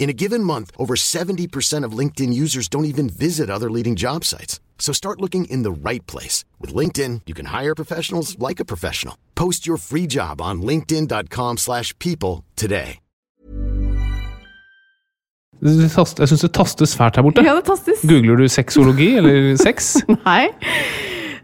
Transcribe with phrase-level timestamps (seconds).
[0.00, 4.24] In a given month, over 70% of LinkedIn users don't even visit other leading job
[4.24, 4.58] sites.
[4.78, 6.42] So start looking in the right place.
[6.58, 9.14] With LinkedIn, you can hire professionals like a professional.
[9.34, 12.98] Post your free job on linkedin.com slash people today.
[15.62, 17.42] Det tast- Jeg syns det tastes fælt her borte.
[17.44, 18.00] Ja, det tastes.
[18.08, 19.96] Googler du sexologi eller sex?
[20.08, 20.46] Nei.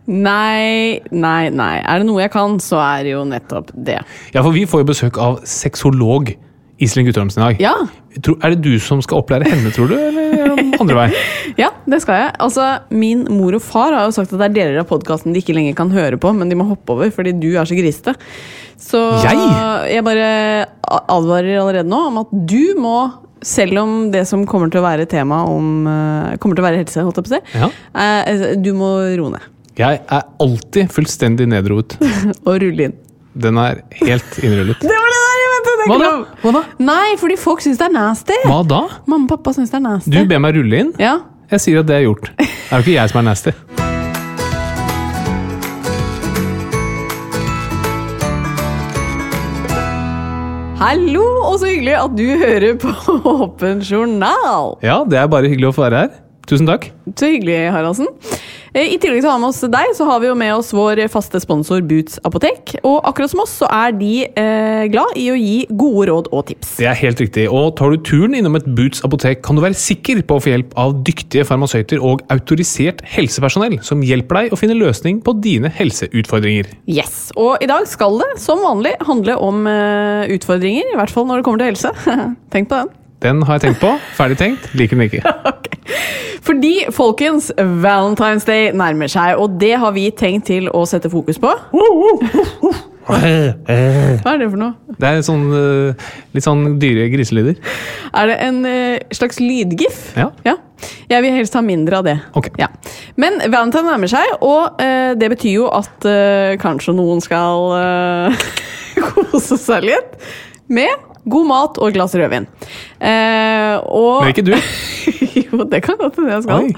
[0.06, 1.74] Nei, nei, nei.
[1.84, 3.98] Er det noe jeg kan, så er det jo nettopp det.
[4.32, 6.32] Ja, for vi får jo besøk av sexolog
[6.82, 7.60] Iselin Guttormsen i dag.
[7.62, 7.74] Ja,
[8.44, 11.06] Er det du som skal opplære henne, tror du, eller er andre vei?
[11.62, 12.30] ja, det skal jeg.
[12.44, 15.40] Altså, Min mor og far har jo sagt at det er deler av podkasten de
[15.40, 18.16] ikke lenger kan høre på, men de må hoppe over fordi du er så grisete.
[18.76, 19.40] Så Jeg?
[19.94, 20.26] jeg bare
[21.08, 22.96] advarer allerede nå om at du må,
[23.40, 26.82] selv om det som kommer til å være tema om eh, Kommer til å være
[26.82, 27.70] helse, holdt jeg på å si, Ja.
[28.04, 29.48] eh, du må roe ned.
[29.76, 31.96] Jeg er alltid fullstendig nedroet.
[32.48, 32.94] Og rulle inn.
[33.36, 34.80] Den er helt innrullet.
[34.88, 35.25] Det var det
[35.86, 36.10] Hva da?
[36.42, 36.62] Hva da?
[36.82, 38.36] Nei, fordi folk syns det er nasty.
[38.48, 38.82] Hva da?
[39.06, 40.12] Mamma og pappa syns det er nasty.
[40.14, 40.92] Du ber meg rulle inn?
[41.02, 41.18] Ja.
[41.52, 42.32] Jeg sier at det er gjort.
[42.66, 43.52] Det er jo ikke jeg som er nasty.
[50.76, 52.90] Hallo, og så hyggelig at du hører på
[53.32, 54.74] Åpen journal.
[54.84, 56.10] Ja, det er bare hyggelig å få være her.
[56.46, 56.90] Tusen takk.
[57.18, 58.10] Så hyggelig, Haraldsen.
[58.74, 60.72] Eh, I tillegg til å ha med oss deg, så har vi jo med oss
[60.76, 62.76] vår faste sponsor Boots apotek.
[62.82, 66.46] Og akkurat som oss, så er de eh, glad i å gi gode råd og
[66.50, 66.76] tips.
[66.80, 67.46] Det er helt riktig.
[67.52, 70.54] Og tar du turen innom et Boots apotek, kan du være sikker på å få
[70.54, 75.70] hjelp av dyktige farmasøyter og autorisert helsepersonell som hjelper deg å finne løsning på dine
[75.72, 76.72] helseutfordringer.
[76.90, 81.28] Yes, Og i dag skal det som vanlig handle om eh, utfordringer, i hvert fall
[81.28, 81.92] når det kommer til helse.
[82.54, 82.94] Tenk på den.
[83.22, 83.94] Den har jeg tenkt på.
[84.16, 84.68] Ferdig tenkt.
[84.76, 85.22] Liker den ikke.
[86.46, 91.40] Fordi, folkens, Valentine's Day nærmer seg, og det har vi tenkt til å sette fokus
[91.42, 91.50] på.
[93.06, 94.74] Hva er det for noe?
[94.98, 97.58] Det er sånn, eh, litt sånn dyre griselyder.
[98.14, 100.12] Er det en eh, slags lydgif?
[100.18, 100.30] Ja.
[101.10, 102.16] Jeg vil helst ha mindre av det.
[102.38, 102.50] Ok.
[102.60, 102.68] Ja.
[103.18, 108.48] Men Valentine nærmer seg, og eh, det betyr jo at eh, kanskje noen skal eh,
[109.10, 110.18] kose seg litt
[110.66, 112.46] med god mat og et glass rødvin.
[113.00, 114.54] Eh, og Men ikke du.
[115.42, 116.66] jo, det kan godt hende jeg skal.
[116.68, 116.74] Oi.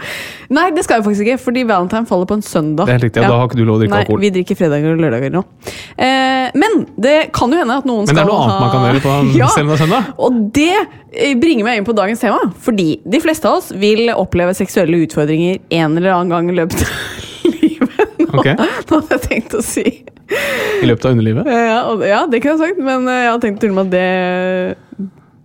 [0.58, 2.88] Nei, det skal jeg faktisk ikke, fordi Valentine faller på en søndag.
[2.88, 3.28] Det er helt riktig, ja.
[3.28, 4.22] Da har ikke du lov å drikke Nei, alkohol.
[4.24, 5.44] vi drikker fredager og lørdager nå.
[5.98, 8.64] Eh, men det kan jo hende at noen skal ha Men det er noe annet
[8.64, 10.10] man kan gjøre på en ja, selv om søndag.
[10.16, 12.50] og det eh, bringer meg inn på dagens tema.
[12.64, 16.86] Fordi de fleste av oss vil oppleve seksuelle utfordringer en eller annen gang i løpet
[18.36, 18.60] livet.
[18.90, 21.46] Nå, hadde jeg tenkt å si I løpet av underlivet.
[21.48, 23.86] ja, og, ja, det kunne jeg sagt, men eh, jeg har tenkt til og med
[23.86, 24.06] at det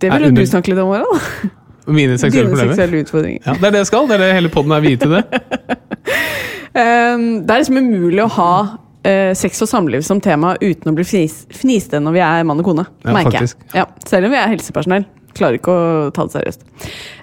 [0.02, 1.50] Det ville vil under- du snakke litt om, Harald.
[1.98, 2.72] Mine seksuelle Dine problemer.
[2.72, 3.42] seksuelle utfordringer.
[3.44, 4.06] Ja, det er det jeg skal.
[4.08, 5.24] Det er det hele podden er viet til det.
[6.74, 8.54] Um, det er liksom umulig å ha
[9.04, 12.62] Uh, sex og samliv som tema uten å bli fnis, fniste når vi er mann
[12.62, 12.86] og kone.
[13.04, 13.58] Ja, merker faktisk.
[13.68, 13.82] jeg.
[13.82, 15.04] Ja, selv om vi er helsepersonell.
[15.34, 16.60] Klarer ikke å ta det seriøst.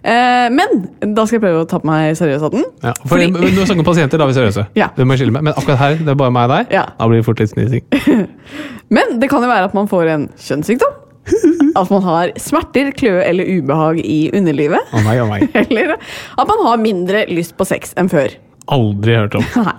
[0.04, 2.66] Eh, men da skal jeg prøve å ta på meg seriøsheten.
[2.84, 4.68] Ja, for Fordi- Når vi snakker om pasienter, da er vi seriøse.
[4.76, 4.90] Ja.
[4.96, 5.44] Det må jeg skille med.
[5.48, 6.74] Men akkurat her, det er bare meg og deg.
[6.76, 6.86] Ja.
[7.00, 7.84] Da blir det fort litt snising.
[8.96, 11.00] Men det kan jo være at man får en kjønnssykdom.
[11.78, 14.90] At man har smerter, kløe eller ubehag i underlivet.
[14.92, 15.40] Å nei, å nei.
[15.62, 18.34] Eller at man har mindre lyst på sex enn før.
[18.72, 19.46] Aldri hørt om.
[19.66, 19.74] Nei.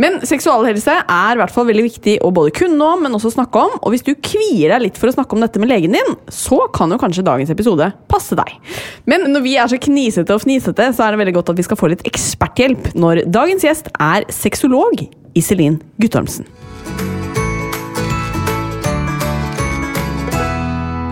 [0.00, 3.64] Men seksualhelse er i hvert fall veldig viktig å både kunne om, men også snakke
[3.66, 3.76] om.
[3.82, 6.62] Og hvis du kvier deg litt for å snakke om dette med legen din, så
[6.74, 8.56] kan jo kanskje dagens episode passe deg.
[9.10, 11.68] Men når vi er så knisete og fnisete, så er det veldig godt at vi
[11.68, 15.04] skal få litt eksperthjelp når dagens gjest er sexolog
[15.38, 16.48] Iselin Guttormsen.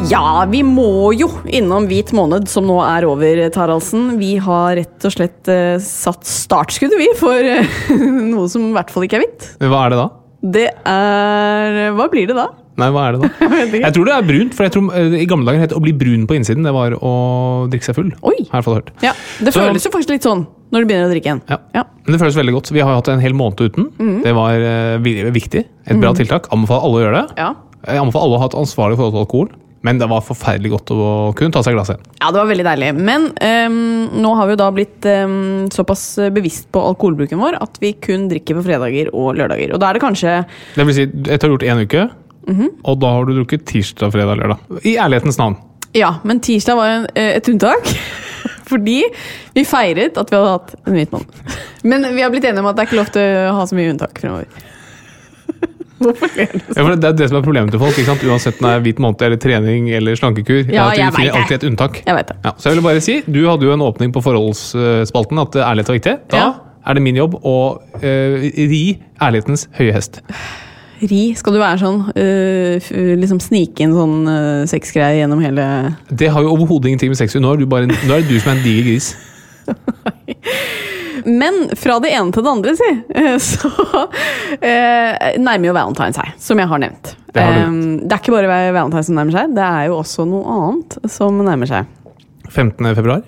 [0.09, 4.15] Ja, vi må jo innom hvit måned, som nå er over, Taraldsen.
[4.21, 7.83] Vi har rett og slett uh, satt startskuddet, vi, for uh,
[8.33, 9.51] noe som i hvert fall ikke er hvitt.
[9.61, 10.07] Hva er det da?
[10.39, 12.47] Det er Hva blir det da?
[12.79, 13.49] Nei, hva er det da?
[13.85, 15.93] Jeg tror det er brunt, for jeg tror eh, i gamle dager het å bli
[15.99, 16.63] brun på innsiden.
[16.65, 17.13] Det var å
[17.69, 18.13] drikke seg full.
[18.23, 18.37] Oi.
[18.53, 18.93] Har jeg hørt.
[19.03, 19.13] Ja,
[19.43, 21.43] Det Så- føles jo faktisk litt sånn når du begynner å drikke igjen.
[21.51, 21.59] Ja.
[21.75, 21.85] Ja.
[22.07, 22.71] Men det føles veldig godt.
[22.77, 23.91] Vi har hatt en hel måned uten.
[24.23, 24.63] Det var
[25.03, 25.65] viktig.
[25.91, 26.47] Et bra tiltak.
[26.55, 27.41] Anbefaler alle å gjøre det.
[27.43, 27.51] Ja.
[27.89, 29.51] Jeg anbefaler alle å ha et ansvarlig forhold til alkohol.
[29.89, 31.09] Men det var forferdelig godt å
[31.39, 32.05] kunne ta seg et glass igjen.
[32.21, 32.93] ja, det var veldig deilig.
[33.09, 33.79] Men um,
[34.21, 36.03] nå har vi jo da blitt um, såpass
[36.35, 39.73] bevisst på alkoholbruken vår at vi kun drikker på fredager og lørdager.
[39.73, 40.35] Og da er det kanskje
[40.77, 42.09] Det vil si, etter å ha gjort én uke,
[42.85, 44.85] og da har du drukket tirsdag, fredag, lørdag.
[44.85, 45.59] I ærlighetens navn.
[45.97, 47.93] Ja, men tirsdag var en, eh, et unntak.
[48.71, 49.03] Fordi
[49.57, 51.25] vi feiret at vi hadde hatt en hvit mann.
[51.89, 53.79] Men vi har blitt enige om at det er ikke lov til å ha så
[53.79, 54.68] mye unntak fremover.
[56.05, 56.61] Hvorfor ler du?
[56.77, 57.99] Ja, det er det som er problemet til folk.
[58.29, 60.69] Uansett om det er hvit måned eller trening eller slankekur.
[60.71, 62.01] Ja, jeg vet alltid et unntak.
[62.07, 62.37] Jeg vet det.
[62.45, 65.91] Ja, så jeg vil bare si, Du hadde jo en åpning på forholdsspalten at ærlighet
[65.93, 66.17] var viktig.
[66.31, 66.49] Da Ja.
[66.87, 68.83] er det min jobb å uh, ri
[69.21, 70.23] ærlighetens høye hest.
[70.99, 72.79] Ri, skal du være sånn Uh,
[73.21, 75.67] liksom snike inn sånn uh, sexgreier gjennom hele
[76.11, 77.67] Det har jo overhodet ingenting med sex å gjøre.
[77.67, 79.13] Nå nå er det du som er en diger gris.
[81.27, 83.71] Men fra det ene til det andre, si, eh, så
[84.61, 87.15] eh, nærmer jo Valentine seg, som jeg har nevnt.
[87.33, 87.75] Det har Eh,
[88.05, 91.43] det er ikke bare Valentine som nærmer seg, det er jo også noe annet som
[91.45, 91.91] nærmer seg.
[92.49, 92.95] 15.
[92.97, 93.23] februar.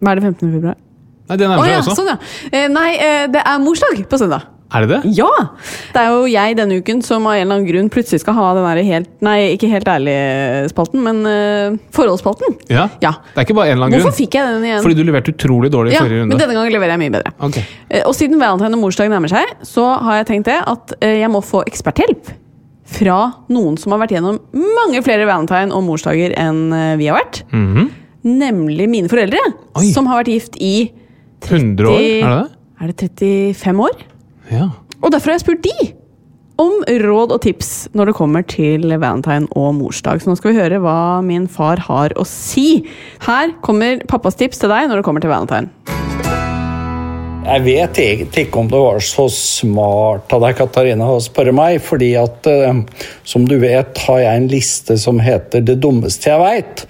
[0.00, 0.52] Hva er det 15.
[0.56, 0.80] februar?
[1.24, 1.94] Nei, det nærmer nærmer seg ja, også.
[1.96, 2.16] sånn ja.
[2.52, 4.50] Eh, nei, eh, det er morsdag på søndag.
[4.72, 5.10] Er det det?
[5.18, 5.28] Ja!
[5.92, 8.46] Det er jo jeg denne uken som av en eller annen grunn plutselig skal ha
[8.56, 12.56] den der helt Nei, ikke helt ærlig-spalten, men uh, forholdsspalten.
[12.72, 12.88] Ja.
[13.04, 13.12] Ja.
[13.34, 14.18] Det er ikke bare en eller annen Hvorfor grunn.
[14.22, 14.80] fikk jeg den igjen?
[14.86, 17.34] Fordi du leverte utrolig dårlig i ja, forrige men denne gangen leverer jeg mye bedre.
[17.48, 17.66] Okay.
[17.92, 21.12] Uh, Og siden valentine og morsdag nærmer seg, så har jeg tenkt det at uh,
[21.12, 22.32] jeg må få eksperthjelp
[22.94, 23.18] fra
[23.52, 26.66] noen som har vært gjennom mange flere valentine og morsdager enn
[27.00, 27.44] vi har vært.
[27.54, 27.92] Mhm.
[28.24, 29.40] Nemlig mine foreldre,
[29.76, 29.88] Oi.
[29.92, 30.88] som har vært gift i
[31.44, 32.52] 100 år, er det det?
[32.80, 33.08] Er det
[33.60, 34.04] 35 år?
[34.52, 34.70] Ja.
[35.00, 35.92] Og derfor har jeg spurt de
[36.60, 40.22] om råd og tips når det kommer til valentine og morsdag.
[40.22, 42.84] Så nå skal vi høre hva min far har å si.
[43.26, 45.72] Her kommer pappas tips til deg når det kommer til valentine.
[47.44, 51.76] Jeg vet egentlig ikke om det var så smart av deg, Katarina, å spørre meg,
[51.84, 52.78] fordi at eh,
[53.28, 56.86] som du vet, har jeg en liste som heter 'Det dummeste jeg veit'.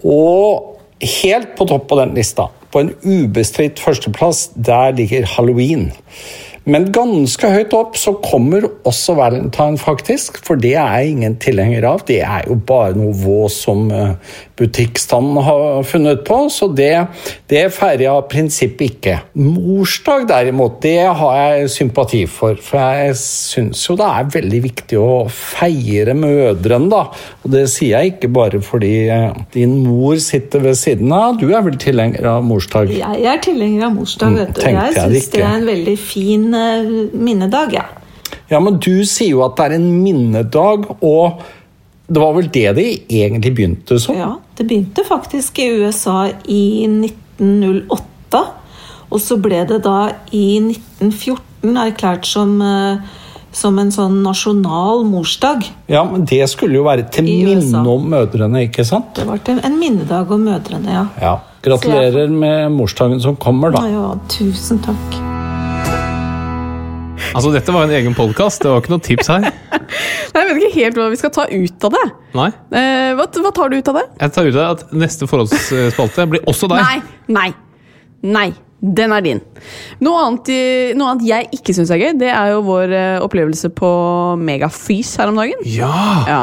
[0.00, 0.80] Og
[1.20, 5.92] helt på topp på den lista, på en ubestridt førsteplass, der ligger halloween.
[6.66, 10.40] Men ganske høyt opp så kommer også valentine, faktisk.
[10.42, 12.02] For det er jeg ingen tilhenger av.
[12.08, 13.86] Det er jo bare noe vås som
[14.56, 16.48] eh, butikkstanden har funnet på.
[16.50, 17.06] Så det,
[17.50, 19.18] det feirer jeg av prinsipp ikke.
[19.36, 22.56] Morsdag derimot, det har jeg sympati for.
[22.62, 27.02] For jeg syns jo det er veldig viktig å feire mødrene, da.
[27.44, 31.36] Og det sier jeg ikke bare fordi eh, din mor sitter ved siden av.
[31.40, 32.90] Du er vel tilhenger av morsdag?
[32.96, 34.32] Jeg er tilhenger av morsdag.
[34.32, 34.60] Mm, vet du.
[34.62, 35.46] tenkte Jeg jeg det syns det ikke.
[35.46, 37.72] er en veldig fin minnedag, minnedag.
[37.76, 37.84] Ja.
[38.50, 41.40] Ja, men du sier jo at det er en minnedag, og
[42.06, 44.14] det var vel det det egentlig begynte som?
[44.16, 48.42] ja, Det begynte faktisk i USA i 1908.
[49.10, 52.98] Og så ble det da i 1914 erklært som, eh,
[53.52, 55.66] som en sånn nasjonal morsdag.
[55.90, 59.14] Ja, men det skulle jo være til minne om mødrene, ikke sant?
[59.14, 61.06] Det var til en minnedag om mødrene, ja.
[61.20, 61.36] Ja.
[61.66, 63.86] Gratulerer med morsdagen som kommer, da.
[63.86, 65.25] Ja, ja, tusen takk.
[67.36, 69.46] Altså, dette var en egen podkast, det var ikke noe tips her.
[69.46, 72.04] Nei, Jeg vet ikke helt hva vi skal ta ut av det.
[72.36, 72.50] Nei.
[72.80, 74.04] Eh, hva, hva tar du ut av det?
[74.24, 76.80] Jeg tar ut av at neste forholdsspalte blir også deg.
[76.80, 77.50] Nei, nei,
[78.36, 78.48] nei.
[78.86, 79.38] Den er din.
[80.04, 80.50] Noe annet,
[81.00, 83.88] noe annet jeg ikke syns er gøy, det er jo vår eh, opplevelse på
[84.40, 85.62] Megafys her om dagen.
[85.64, 85.96] Ja!
[86.28, 86.42] Ja.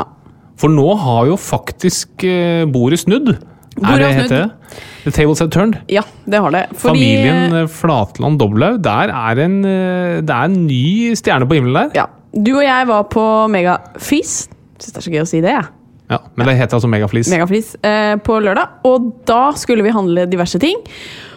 [0.60, 3.36] For nå har jo faktisk eh, bordet snudd.
[3.82, 4.80] Er det har heter det?
[5.04, 5.78] The tables have turned.
[5.90, 6.66] ja, det har det.
[6.78, 8.82] Fordi, Familien eh, Flatland Doblaug.
[8.84, 11.96] der er en, eh, det er en ny stjerne på himmelen der.
[12.04, 14.48] ja, Du og jeg var på Megafis.
[14.80, 15.66] Syns det er så gøy å si det, jeg.
[16.10, 17.30] Ja, men det heter altså Megaflis.
[17.32, 18.80] Megaflis eh, på lørdag.
[18.86, 20.78] Og da skulle vi handle diverse ting.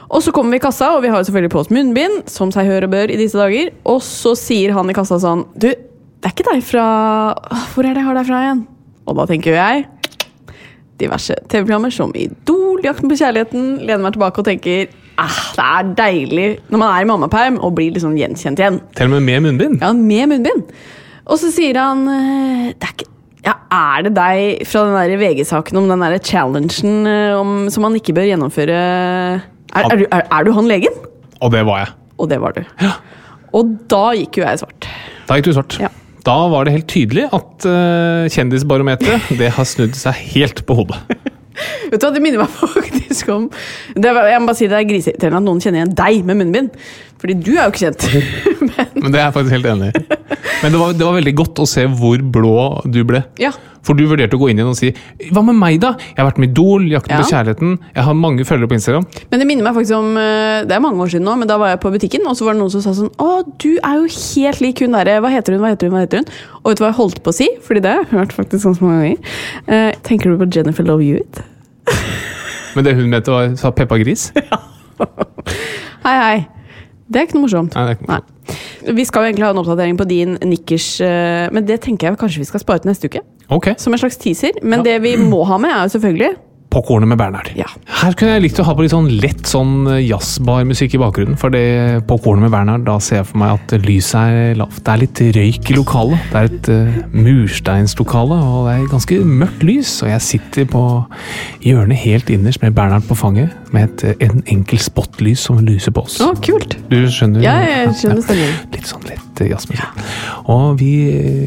[0.08, 2.66] Og så kommer vi i kassa, og vi har selvfølgelig på oss munnbind, som seg
[2.68, 3.72] hør og bør i disse dager.
[3.84, 6.84] Og så sier han i kassa sånn Du, det er ikke deg fra
[7.74, 8.66] Hvor er det jeg har deg fra igjen?
[9.06, 9.84] Og da tenker jo jeg
[11.00, 14.86] diverse TV-programmer som Idol, Jakten på kjærligheten, lener meg tilbake og tenker
[15.20, 18.78] ah, det er deilig når man er i mammaperm og blir liksom gjenkjent igjen.
[18.96, 19.80] Til og med med munnbind.
[19.84, 20.64] Ja, med munnbind.
[21.26, 23.08] Og så sier han eh, det er, ikke,
[23.46, 27.96] ja, er det deg fra den VG-saken om den der challengen eh, om, som man
[27.98, 29.42] ikke bør gjennomføre er,
[29.82, 30.94] er, du- er, er du han legen?
[31.42, 31.94] Og det var jeg.
[32.16, 32.62] Og det var du.
[33.56, 34.86] Og da gikk jo jeg svart.
[35.28, 35.76] Da gikk du svart.
[35.82, 35.90] Ja.
[36.26, 40.98] Da var det helt tydelig at uh, kjendisbarometeret det har snudd seg helt på hodet.
[41.90, 43.46] Vet du hva, Det minner meg faktisk om
[43.96, 46.74] det Jeg må bare si det er griseirriterende at noen kjenner igjen deg med munnbind.
[47.20, 48.08] Fordi du er jo ikke kjent.
[49.02, 50.16] Men det er jeg faktisk helt enig i.
[50.62, 52.58] Men det var, det var veldig godt å se hvor blå
[52.92, 53.22] du ble.
[53.40, 53.52] Ja.
[53.86, 54.88] For du vurderte å gå inn igjen og si
[55.30, 55.92] Hva med meg, da?
[56.10, 57.76] Jeg har vært med Idol, Jakten på kjærligheten.
[57.94, 59.06] Jeg har mange følgere på Instagram.
[59.30, 61.58] Men det minner meg faktisk om eh, Det er mange år siden nå, men da
[61.62, 63.28] var jeg på butikken, og så var det noen som sa sånn Å,
[63.62, 66.24] du er jo helt lik hun derre Hva heter hun, hva heter hun, hva heter
[66.24, 66.32] hun?
[66.64, 67.48] Og vet du hva jeg holdt på å si?
[67.68, 69.38] Fordi det har jeg hørt faktisk ganske mange ganger.
[69.70, 71.44] Eh, tenker du på Jennifer Love Hewitt?
[72.74, 74.32] Men det hun mente, var sa Peppa Gris.
[76.06, 76.55] Hei, hei.
[77.08, 77.74] Det er ikke noe morsomt.
[77.76, 78.32] Nei, ikke morsomt.
[78.96, 82.18] Vi skal jo egentlig ha en oppdatering på din nikkers, eh, men det tenker jeg
[82.18, 83.22] kanskje vi skal spare til neste uke.
[83.50, 83.74] Okay.
[83.78, 84.58] Som en slags teaser.
[84.62, 84.92] Men Ja.
[84.92, 86.36] det vi må ha med, er jo selvfølgelig
[86.76, 87.48] Popkornet med Bernhard.
[87.56, 87.66] Ja.
[88.02, 91.38] Her kunne jeg likt å ha på litt sånn lett sånn jazzbarmusikk i bakgrunnen.
[91.40, 94.82] For det popkornet med Bernhard, da ser jeg for meg at lyset er lavt.
[94.84, 96.26] Det er litt røyk i lokalet.
[96.34, 99.94] Det er et uh, mursteinslokale, og det er ganske mørkt lys.
[100.04, 100.82] Og jeg sitter på
[101.64, 105.94] hjørnet helt innerst med Bernhard på fanget, med et, eh, en enkel spotlys som lyser
[105.96, 106.18] på oss.
[106.20, 106.76] Å, kult!
[106.90, 107.40] Du skjønner?
[107.44, 108.58] Ja, jeg skjønner stemningen.
[108.76, 109.80] Litt sånn lett jazzmusikk.
[109.80, 110.44] Ja.
[110.52, 110.92] Og vi,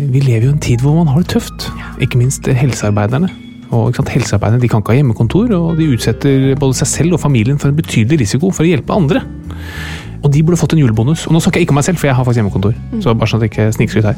[0.10, 1.70] vi lever jo i en tid hvor man har det tøft.
[2.02, 3.30] Ikke minst eh, helsearbeiderne.
[3.76, 7.24] Og sant, Helsearbeiderne de kan ikke ha hjemmekontor, og de utsetter både seg selv og
[7.24, 9.22] familien for en betydelig risiko for å hjelpe andre.
[10.20, 11.28] Og de burde fått en julebonus.
[11.30, 12.74] Og nå snakker jeg ikke om meg selv, for jeg har faktisk hjemmekontor.
[13.04, 14.18] Så bare sånn at det ikke snikskryt her.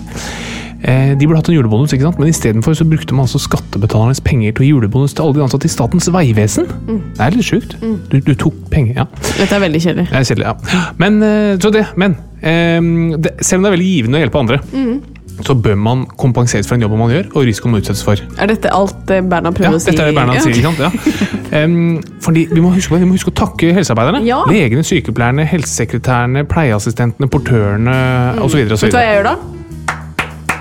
[0.81, 2.17] Eh, de burde hatt en julebonus, ikke sant?
[2.17, 5.73] men istedenfor så brukte man altså skattebetalernes penger til julebonus til alle de ansatte i
[5.73, 6.65] Statens vegvesen.
[6.89, 7.75] Det er litt sjukt.
[8.09, 9.05] Du, du tok penger, ja.
[9.37, 10.07] Dette er veldig kjedelig.
[10.09, 10.81] Det er kjedelig, ja.
[10.97, 14.41] Men, eh, så det, men eh, det, selv om det er veldig givende å hjelpe
[14.41, 14.61] andre,
[15.45, 18.19] så bør man kompenseres for den jobben man gjør, og risikoen man utsettes for.
[18.41, 19.91] Er dette alt eh, Bernhard Ja, prøver å si?
[19.91, 20.79] dette er det Bernhard sier, ikke sant?
[20.81, 20.91] Ja.
[21.63, 24.21] Um, fordi vi må, huske, vi må huske å takke helsearbeiderne.
[24.27, 24.39] Ja.
[24.47, 27.95] Legene, sykepleierne, helsesekretærene, pleieassistentene, portørene
[28.45, 28.57] osv.
[28.71, 29.35] Vet du hva jeg gjør da?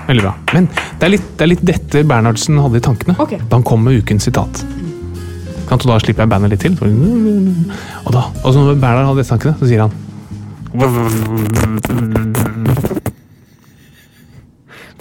[0.09, 0.33] Veldig bra.
[0.51, 3.37] Men det er, litt, det er litt dette Bernhardsen hadde i tankene Ok.
[3.39, 4.63] da han kom med ukens sitat.
[5.69, 6.73] Kan du da slipper jeg bandet litt til.
[6.81, 9.91] Og da, og så når Bernhard hadde disse tankene, så sier han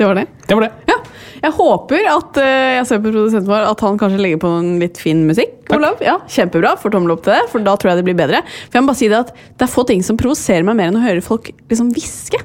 [0.01, 0.27] Det var det?
[0.49, 0.71] Det var det.
[0.89, 0.97] Ja.
[1.41, 2.45] Jeg håper at uh,
[2.79, 5.59] jeg ser på produsenten vår at han kanskje legger på en litt fin musikk.
[6.05, 6.75] Ja, Kjempebra.
[6.81, 8.41] Får tommel opp til det, for da tror jeg det blir bedre.
[8.69, 10.91] For jeg må bare si Det at det er få ting som provoserer meg mer
[10.91, 12.41] enn å høre folk liksom hviske.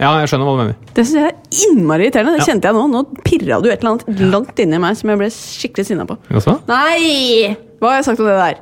[0.00, 0.78] Ja, jeg skjønner hva du mener.
[0.96, 2.38] Det synes jeg er innmari irriterende.
[2.38, 2.48] Det Ja.
[2.48, 2.86] kjente jeg nå.
[2.88, 6.16] Nå pirra du et eller annet langt inni meg som jeg ble skikkelig sinna på.
[6.30, 6.56] Også?
[6.70, 7.56] Nei!
[7.82, 8.58] Hva har jeg sagt om det der?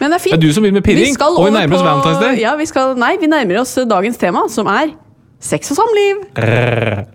[0.00, 0.36] Men det er fint.
[0.36, 2.40] Det er du som begynner med pirring, Vi og vi nærmer oss Valentine's Day.
[2.42, 4.92] Ja, vi skal, nei, vi nærmer oss dagens tema, som er
[5.40, 7.06] sex og samliv.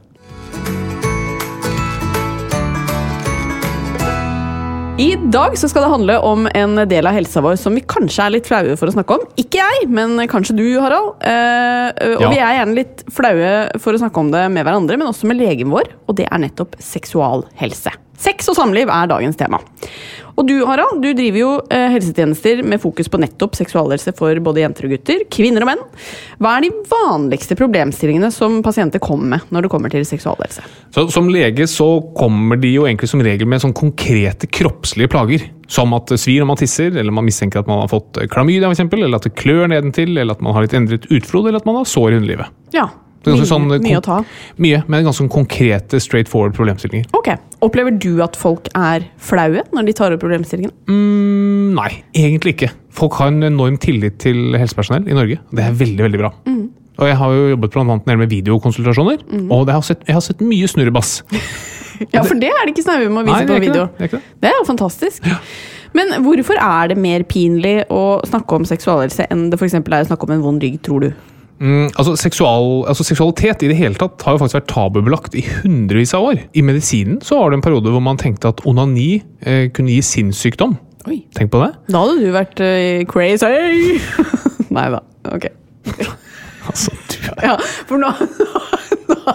[5.01, 8.25] I dag så skal det handle om en del av helsa vår som vi kanskje
[8.27, 9.23] er litt flaue for å snakke om.
[9.41, 11.15] Ikke jeg, men kanskje du, Harald.
[11.25, 12.29] Eh, og Ja.
[12.29, 15.39] vi er gjerne litt flaue for å snakke om det med hverandre, men også med
[15.41, 17.95] legen vår, og det er nettopp seksualhelse.
[18.21, 19.61] Sex og samliv er dagens tema.
[20.39, 24.63] Og du, Harald, du driver jo eh, helsetjenester med fokus på nettopp seksualhelse for både
[24.63, 25.81] jenter og gutter, kvinner og menn.
[26.41, 30.63] Hva er de vanligste problemstillingene som pasienter kommer med når det kommer til seksualhelse?
[30.95, 35.49] Så Som lege så kommer de jo egentlig som regel med sånn konkrete kroppslige plager.
[35.71, 38.71] Som at det svir når man tisser, eller man mistenker at man har fått klamydia,
[38.71, 41.69] eksempel, eller at det klør nedentil, eller at man har litt endret utflod, eller at
[41.69, 42.59] man har sår i underlivet.
[42.75, 42.89] Ja,
[43.25, 44.19] mye, sånn, mye å ta.
[44.61, 47.09] Mye, men ganske sånn konkrete, straightforward problemstillinger.
[47.17, 47.33] Ok.
[47.61, 50.73] Opplever du at folk er flaue når de tar opp problemstillingen?
[50.89, 52.71] Mm, nei, egentlig ikke.
[52.97, 55.37] Folk har en enorm tillit til helsepersonell i Norge.
[55.53, 56.33] Det er veldig, veldig bra.
[57.01, 60.25] Og jeg har jo jobbet blant annet med videokonsultasjoner, og det har sett, jeg har
[60.25, 61.19] sett mye snurrebass.
[62.09, 63.83] Ja, for det er det ikke snaue med å vise Nei, på video.
[63.99, 64.07] det.
[64.09, 64.49] Det er det.
[64.49, 65.27] Er jo fantastisk.
[65.93, 70.07] Men hvorfor er det mer pinlig å snakke om seksualhelse enn det for er å
[70.09, 71.11] snakke om en vond rygg, tror du?
[71.61, 75.43] Mm, altså, seksual, altså Seksualitet i det hele tatt har jo faktisk vært tabubelagt i
[75.59, 76.39] hundrevis av år.
[76.57, 80.01] I medisinen så var det en periode hvor man tenkte at onani eh, kunne gi
[80.05, 80.73] sinnssykdom.
[81.09, 81.21] Oi.
[81.37, 81.71] Tenk på det.
[81.89, 84.01] Da hadde du vært uh, crazy!
[84.75, 85.03] Nei da.
[85.29, 85.49] Ok.
[86.61, 87.53] Altså, du er Ja,
[87.89, 88.11] for nå,
[89.09, 89.33] nå,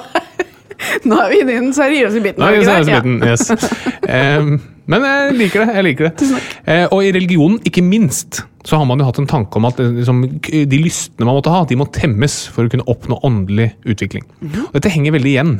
[1.08, 2.42] nå er vi inne i den seriøse biten.
[2.42, 2.96] Nå er vi i den det?
[2.96, 4.64] biten, yes.
[4.86, 5.72] Men jeg liker det.
[5.74, 6.12] jeg liker det.
[6.20, 6.92] Tusen takk.
[6.94, 9.94] og i religionen, ikke minst, så har man jo hatt en tanke om at eh,
[10.00, 14.26] liksom, de lystne man måtte ha, de må temmes for å kunne oppnå åndelig utvikling.
[14.42, 14.68] Mhm.
[14.68, 15.56] Og Dette henger veldig igjen.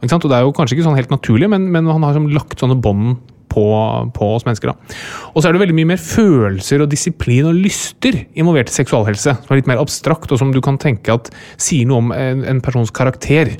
[0.00, 0.24] Ikke sant?
[0.24, 2.62] Og Det er jo kanskje ikke sånn helt naturlig, men, men han har liksom lagt
[2.62, 3.18] sånne bånd
[3.50, 3.64] på,
[4.14, 4.72] på oss mennesker.
[4.72, 4.98] da.
[5.34, 9.34] Og så er det veldig mye mer følelser og disiplin og lyster involvert i seksualhelse,
[9.42, 12.44] som er litt mer abstrakt, og som du kan tenke at sier noe om en,
[12.46, 13.56] en persons karakter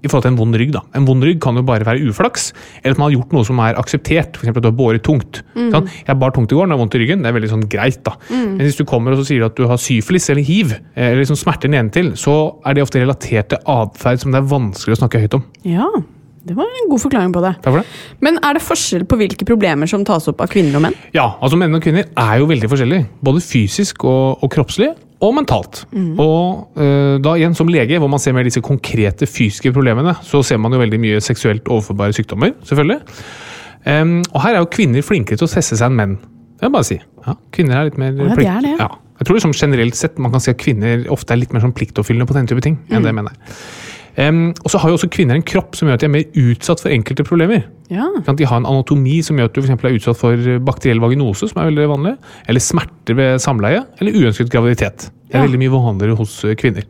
[0.00, 0.72] i forhold til en vond rygg.
[0.74, 0.82] da.
[0.96, 2.50] En vond rygg kan jo bare være uflaks,
[2.82, 4.38] eller at man har gjort noe som er akseptert.
[4.38, 4.52] F.eks.
[4.52, 5.42] at du har båret tungt.
[5.54, 7.24] Sånn, jeg bar tungt i går, jeg har vondt i ryggen.
[7.24, 8.00] Det er veldig sånn greit.
[8.06, 8.16] da.
[8.30, 11.24] Men hvis du kommer og så sier at du har syfilis eller hiv, eh, eller
[11.24, 15.02] liksom smerter nedentil, så er det ofte relatert til atferd som det er vanskelig å
[15.04, 15.44] snakke høyt om.
[15.68, 15.88] Ja,
[16.46, 17.52] det var en god forklaring på det.
[17.60, 18.00] Takk for det.
[18.24, 20.96] Men er det forskjell på hvilke problemer som tas opp av kvinner og menn?
[21.12, 23.08] Ja, altså menn og kvinner er jo veldig forskjellige.
[23.28, 25.82] Både fysisk og, og kroppslig, og mentalt.
[26.20, 30.42] Og uh, da igjen som lege, hvor man ser mer disse konkrete fysiske problemene, så
[30.46, 33.00] ser man jo veldig mye seksuelt overforbare sykdommer, selvfølgelig.
[33.84, 36.16] Um, og her er jo kvinner flinkere til å teste seg enn menn.
[36.20, 36.98] Det vil jeg bare si.
[37.26, 38.74] Ja, kvinner er litt mer ja, de Det det.
[38.80, 38.90] Ja.
[39.20, 41.76] Jeg tror liksom generelt sett man kan si at kvinner ofte er litt mer sånn
[41.76, 43.56] pliktoppfyllende på den type ting enn det menn er.
[44.18, 46.24] Em, og så har jo også kvinner en kropp som gjør at de er mer
[46.50, 47.62] utsatt for enkelte problemer.
[47.90, 48.06] Ja.
[48.26, 51.62] De har en anatomi som gjør at du for er utsatt for bakteriell vaginose, som
[51.62, 52.16] er veldig vanlig,
[52.48, 55.10] eller smerter ved samleie, eller uønsket graviditet.
[55.30, 55.46] Det er Ja.
[55.46, 56.56] veldig mye vanligere hos kvinner.
[56.56, 56.84] kvinner.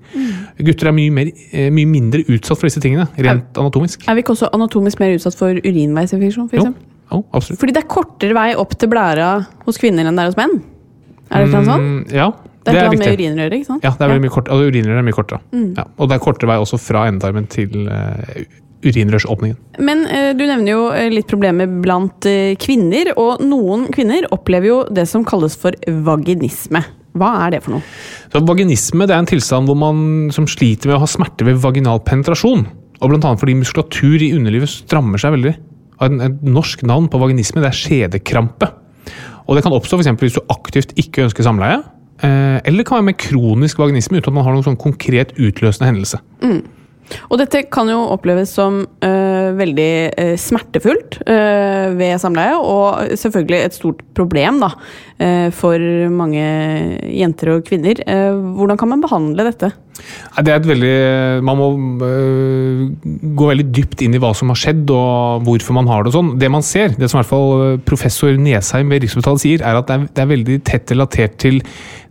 [0.65, 4.09] Gutter er mye, mer, eh, mye mindre utsatt for disse tingene, rent anatomisk.
[4.09, 6.49] Er vi ikke også anatomisk mer utsatt for urinveisinfeksjon?
[6.49, 6.75] For Jo,
[7.13, 7.61] jo, absolutt.
[7.61, 10.63] Fordi det er kortere vei opp til blæra hos kvinner enn det er hos menn?
[11.31, 11.81] Er det mm, sånn?
[11.81, 13.85] Mm, ja, Det det er er et eller annet med urinrøret, ikke sant?
[13.87, 15.41] Ja, det er veldig mye kort, altså urinrør er mye kortere.
[15.79, 18.43] Ja, og det er kortere vei også fra endetarmen til uh,
[18.85, 19.57] urinrørsåpningen.
[19.81, 24.69] Men uh, du nevner jo eh, litt problemer blant uh, kvinner, og noen kvinner opplever
[24.69, 25.77] jo det som kalles for
[26.11, 26.85] vaginisme.
[27.17, 27.87] Hva er det for noe?
[28.31, 31.59] Så Vaginisme det er en tilstand hvor man som sliter med å ha smerte ved
[31.65, 32.67] vaginal penetrasjon.
[33.01, 35.55] Og annet fordi muskulatur i underlivet strammer seg veldig.
[36.05, 38.69] Et norsk navn på vaginisme det er skjedekrampe.
[39.49, 41.81] Og Det kan oppstå for hvis du aktivt ikke ønsker samleie.
[42.23, 45.35] Eh, Eller det kan være med kronisk vaginisme uten at man har noen sånn konkret
[45.39, 46.21] utløsende hendelse.
[47.31, 53.61] Og dette kan jo oppleves som eh, veldig eh, smertefullt eh, ved samleie, og selvfølgelig
[53.65, 54.73] et stort problem da,
[55.53, 56.43] for mange
[57.13, 57.99] jenter og kvinner.
[58.57, 59.69] Hvordan kan man behandle dette?
[60.37, 60.95] Nei, Det er et veldig,
[61.47, 61.69] Man må
[62.07, 62.83] øh,
[63.37, 66.19] gå veldig dypt inn i hva som har skjedd og hvorfor man har det og
[66.19, 66.35] sånn.
[66.41, 69.81] Det man ser, det som i hvert fall øh, professor Nesheim ved Rikshospitalet sier, er
[69.81, 71.61] at det er, det er veldig tett relatert til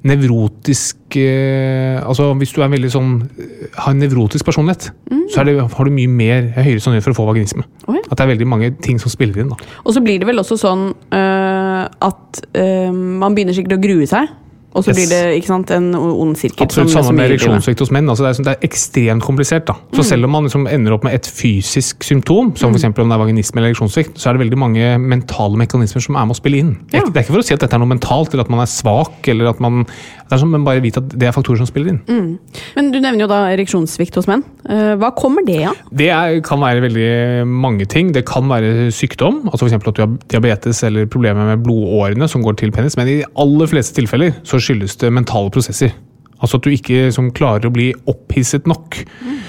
[0.07, 4.91] nevrotisk øh, Altså hvis du er veldig sånn øh, har en nevrotisk personlighet,
[5.29, 7.65] så er det, har du mye mer høyere sannsynlighet for å få vaginisme.
[7.91, 7.99] Oi.
[8.07, 9.51] At det er veldig mange ting som spiller inn.
[9.51, 9.57] da.
[9.83, 14.07] Og så blir det vel også sånn øh, at eh, man begynner sikkert å grue
[14.09, 14.31] seg,
[14.73, 14.97] og så Yes.
[14.97, 16.65] blir det sant, en ond sirkel.
[16.67, 18.07] Absolutt som- samme med ereksjonssvikt hos menn.
[18.07, 19.65] Altså det, er, det er ekstremt komplisert.
[19.65, 19.73] da.
[19.93, 22.83] Så selv om man liksom ender opp med et fysisk symptom, som f.eks.
[22.85, 26.25] om det er vaginisme eller ereksjonssvikt, så er det veldig mange mentale mekanismer som er
[26.25, 26.77] med å spille inn.
[26.93, 27.01] Ja.
[27.01, 28.69] det er ikke for å si at dette er noe mentalt, eller at man er
[28.69, 29.85] svak, eller at man
[30.29, 32.35] det er som, Men bare vite at det er faktorer som spiller inn.
[32.75, 34.43] Men du nevner jo da ereksjonssvikt hos menn.
[34.69, 35.79] Eh, hva kommer det av?
[35.89, 38.11] Det er, kan være veldig mange ting.
[38.13, 39.79] Det kan være sykdom, altså f.eks.
[39.79, 43.31] at du har diabetes eller problemer med blodårene som går til penis, men i de
[43.41, 45.97] aller fleste tilfeller så skyldes det mentale prosesser.
[46.39, 49.01] Altså at du ikke som klarer å bli opphisset nok.
[49.25, 49.39] Mm.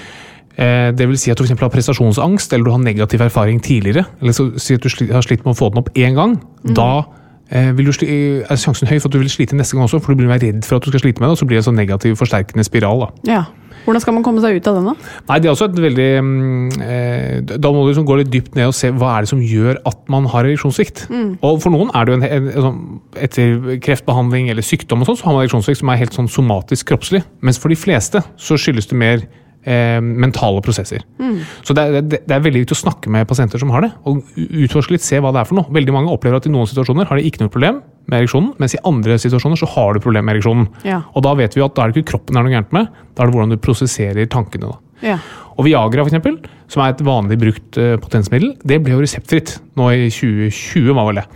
[0.97, 4.03] det vil si at du for har prestasjonsangst, eller du har negativ erfaring tidligere.
[4.21, 6.35] Eller så si at du har slitt med å få den opp én gang.
[6.67, 7.20] Da eh,
[7.51, 10.23] vil du er sjansen høy for at du vil slite neste gang også, for du
[10.23, 11.81] blir redd for at du skal slite med det, og så blir det en sånn
[11.81, 13.05] negativ, forsterkende spiral.
[13.05, 13.09] da.
[13.27, 13.41] Ja.
[13.81, 15.11] Hvordan skal man komme seg ut av den, da?
[15.29, 18.57] Nei, det er også et veldig mm, eh, Da må du liksom gå litt dypt
[18.57, 21.07] ned og se hva er det som gjør at man har ereksjonssvikt.
[21.41, 25.09] Og for noen er det jo en, en, en, sånn- etter kreftbehandling eller sykdom og
[25.09, 27.23] sånn, så har man ereksjonssvikt som er helt sånn somatisk kroppslig.
[27.41, 29.25] Mens for de fleste så skyldes det mer
[29.63, 31.03] eh, mentale prosesser.
[31.65, 33.91] Så det er, det, det er veldig viktig å snakke med pasienter som har det,
[34.09, 35.71] og utforske litt, se hva det er for noe.
[35.73, 38.75] Veldig mange opplever at i noen situasjoner har de ikke noe problem med ereksjonen, mens
[38.75, 40.67] i andre situasjoner så har du problem med ereksjonen.
[40.87, 41.01] Ja.
[41.15, 42.91] Og da vet vi at da er det ikke kroppen det er noe gærent med,
[43.15, 44.71] da er det hvordan du prosesserer tankene.
[44.73, 45.07] da.
[45.13, 45.17] Ja.
[45.57, 46.37] Og Viagra, for eksempel,
[46.71, 50.93] som er et vanlig brukt eh, potensmiddel, det ble jo reseptfritt nå i 2020.
[50.97, 51.27] var vel det.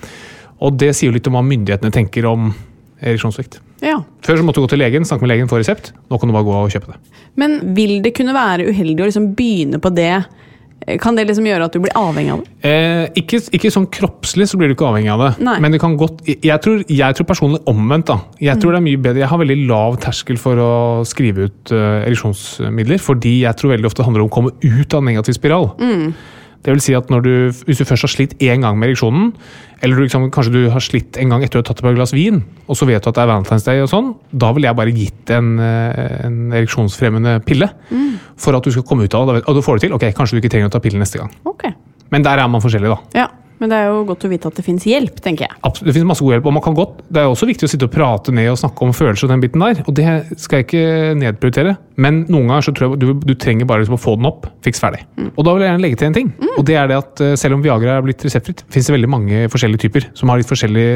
[0.66, 2.54] Og det sier jo litt om hva myndighetene tenker om
[3.02, 3.60] ereksjonssvikt.
[3.84, 4.00] ja.
[4.26, 5.94] Før så måtte du gå til legen, snakke med legen, få resept.
[6.10, 7.22] Nå kan du bare gå og kjøpe det.
[7.36, 10.24] Men vil det kunne være uheldig å liksom begynne på det?
[11.02, 12.70] Kan det liksom gjøre at du blir avhengig av det?
[12.70, 15.30] Eh, ikke, ikke sånn kroppslig så blir du ikke avhengig av det.
[15.48, 15.56] Nei.
[15.64, 18.12] Men det kan godt Jeg tror, jeg tror personlig omvendt.
[18.12, 18.20] da.
[18.44, 20.72] Jeg tror det er mye bedre Jeg har veldig lav terskel for å
[21.08, 24.94] skrive ut uh, ereksjonsmidler, fordi jeg tror veldig ofte det handler om å komme ut
[24.94, 25.72] av en negativ spiral.
[26.66, 27.34] Det vil si at når du,
[27.66, 29.34] Hvis du først har slitt én gang med ereksjonen,
[29.86, 32.14] eller liksom, kanskje du har slitt en gang etter du har tatt et par glass
[32.16, 34.80] vin, og så vet du at det er Valentine's Day, og sånn, da ville jeg
[34.82, 37.70] bare gitt en, eh, en ereksjonsfremmende pille.
[38.42, 39.44] For at du skal komme ut av det.
[39.48, 39.96] Og du får det til.
[39.96, 41.32] Ok, kanskje du ikke trenger å ta pillen neste gang.
[41.48, 41.70] Ok.
[42.12, 42.98] Men der er man forskjellig, da.
[43.16, 43.28] Ja.
[43.62, 45.58] Men det er jo godt å vite at det finnes hjelp, tenker jeg.
[45.62, 47.72] Absolutt, det finnes masse god hjelp, og man kan godt, Det er også viktig å
[47.72, 49.84] sitte og prate ned og snakke om følelser og den biten der.
[49.88, 53.70] og Det skal jeg ikke nedprioritere, men noen ganger så tror jeg du, du trenger
[53.70, 54.50] bare liksom å få den opp.
[54.66, 55.06] Fiks ferdig.
[55.36, 56.34] Og da vil jeg gjerne legge til en ting.
[56.58, 59.12] og det er det at eh, Selv om Viagra er blitt reseptfritt, finnes det veldig
[59.12, 60.88] mange forskjellige typer som har litt forskjellig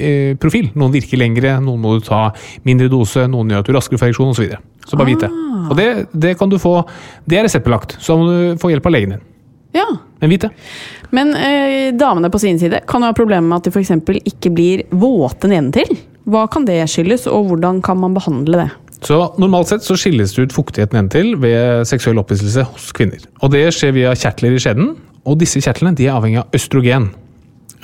[0.00, 0.70] eh, profil.
[0.78, 2.28] Noen virker lengre, noen må du ta
[2.68, 4.40] mindre dose, noen gjør at du raskere får ereksjon osv.
[4.40, 4.62] Så, videre.
[4.88, 5.32] så bare vit det.
[5.70, 6.78] Og det, det kan du få,
[7.28, 9.26] det er reseptbelagt, så må du få hjelp av legen din.
[9.76, 9.86] Ja.
[10.20, 10.50] Men vit det.
[11.16, 13.90] Men eh, damene på sin side kan jo ha problemer med at de f.eks.
[14.30, 15.96] ikke blir våte nedentil.
[16.30, 18.68] Hva kan det skyldes, og hvordan kan man behandle det?
[19.00, 23.22] Så Normalt sett så skilles det ut fuktighet nedentil ved seksuell opphisselse hos kvinner.
[23.40, 24.92] Og Det skjer via kjertler i skjeden,
[25.24, 27.10] og disse kjertlene de er avhengig av østrogen.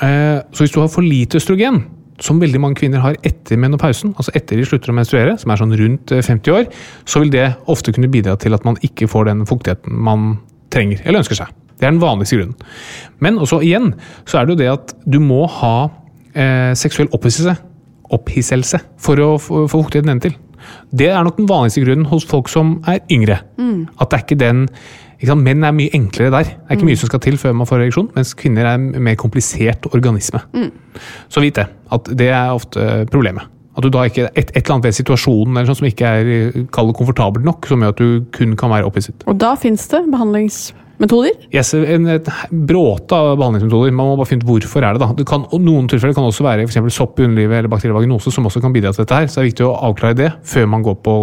[0.02, 1.84] Eh, Så hvis du har for lite østrogen,
[2.20, 5.60] som veldig mange kvinner har etter menopausen, altså etter de slutter å menstruere, som er
[5.60, 6.68] sånn rundt eh, 50 år,
[7.04, 10.38] så vil det ofte kunne bidra til at man ikke får den fuktigheten man
[10.70, 11.52] trenger eller ønsker seg.
[11.76, 12.56] Det er den vanligste grunnen.
[13.20, 13.92] Men også igjen
[14.24, 15.76] så er det jo det at du må ha
[16.32, 17.56] eh, seksuell opphisselse,
[18.16, 20.36] opphisselse for å få få fuktighet til.
[20.90, 23.42] Det er nok den vanligste grunnen hos folk som er yngre.
[24.00, 24.68] At det er ikke den
[25.16, 25.44] ikke sant?
[25.46, 26.48] Menn er mye enklere der.
[26.48, 28.90] Det er ikke mye som skal til før man får ereksjon, mens kvinner er en
[29.02, 30.42] mer komplisert organisme.
[31.32, 33.48] Så vit det, at det er ofte problemet.
[33.76, 36.28] At du da ikke, et, et eller annet ved situasjonen eller sånn som ikke er
[36.28, 39.26] det komfortabelt nok, som gjør at du kun kan være opphisset.
[39.28, 40.00] Og da fins det
[40.98, 41.48] behandlingsmetoder.
[41.54, 43.92] Yes, en, et bråte av behandlingsmetoder.
[43.94, 45.09] Man må bare finne ut hvorfor er det da.
[45.16, 48.62] Det kan, noen tilfeller kan også være for sopp i underlivet eller bakterievaginose, som også
[48.64, 49.26] kan bidra til dette her.
[49.28, 51.16] Så det er viktig å avklare det før man går på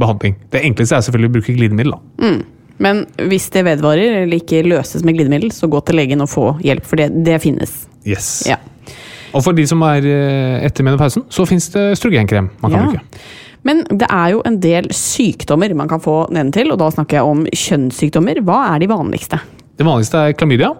[0.00, 0.38] behandling.
[0.52, 1.92] Det enkleste er selvfølgelig å bruke glidemiddel.
[1.96, 2.32] da.
[2.78, 6.46] Men hvis det vedvarer eller ikke løses med glidemiddel, så gå til legen og få
[6.62, 7.72] hjelp, for det, det finnes.
[8.06, 8.46] Yes.
[8.46, 8.60] Ja.
[9.34, 12.86] Og for de som er eh, etter menopausen, så fins det strogenkrem man kan Ja.
[12.86, 13.22] bruke.
[13.66, 17.32] Men det er jo en del sykdommer man kan få nedentil, og da snakker jeg
[17.32, 18.42] om kjønnssykdommer.
[18.46, 19.40] Hva er de vanligste?
[19.78, 20.72] Det vanligste er klamydia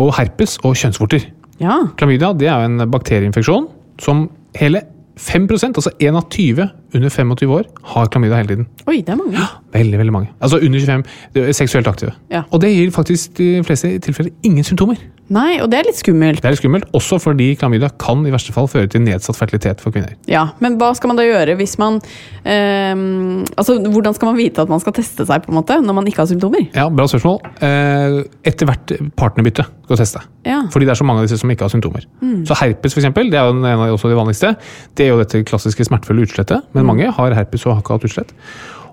[0.00, 1.28] og herpes og kjønnsvorter.
[1.62, 3.68] Ja, Klamydia det er jo en bakterieinfeksjon
[4.02, 4.24] som
[4.58, 4.80] hele
[5.20, 6.64] 5% altså 1 av 20
[6.96, 8.66] under 25 år, har klamydia hele tiden.
[8.88, 9.44] oi, det er mange.
[9.72, 10.30] Veldig, veldig mange.
[10.40, 11.04] Altså under 25,
[11.36, 12.14] er seksuelt aktive.
[12.32, 12.42] Ja.
[12.50, 14.96] Og det gir faktisk de fleste tilfeller ingen symptomer.
[15.32, 16.42] Nei, og det er litt skummelt.
[16.42, 19.80] Det er litt skummelt, også fordi klamydia kan i verste fall føre til nedsatt fertilitet
[19.80, 20.14] for kvinner.
[20.30, 22.00] Ja, Men hva skal man da gjøre hvis man
[22.44, 25.96] ehm, Altså, Hvordan skal man vite at man skal teste seg på en måte, når
[25.96, 26.66] man ikke har symptomer?
[26.76, 27.40] Ja, Bra spørsmål.
[27.64, 28.18] Eh,
[28.52, 30.22] etter hvert partnerbytte skal du teste.
[30.48, 30.60] Ja.
[30.72, 32.04] Fordi det er så mange av disse som ikke har symptomer.
[32.48, 34.54] Så herpes for eksempel, det er jo en av de vanligste.
[34.98, 38.08] Det er jo dette klassiske smertefulle utslettet, men mange har herpes og har ikke hatt
[38.10, 38.36] utslett.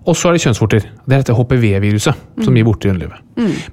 [0.08, 0.86] Og så er det kjønnsvorter.
[1.06, 3.26] Det er dette HPV-viruset som gir vorter i underlivet.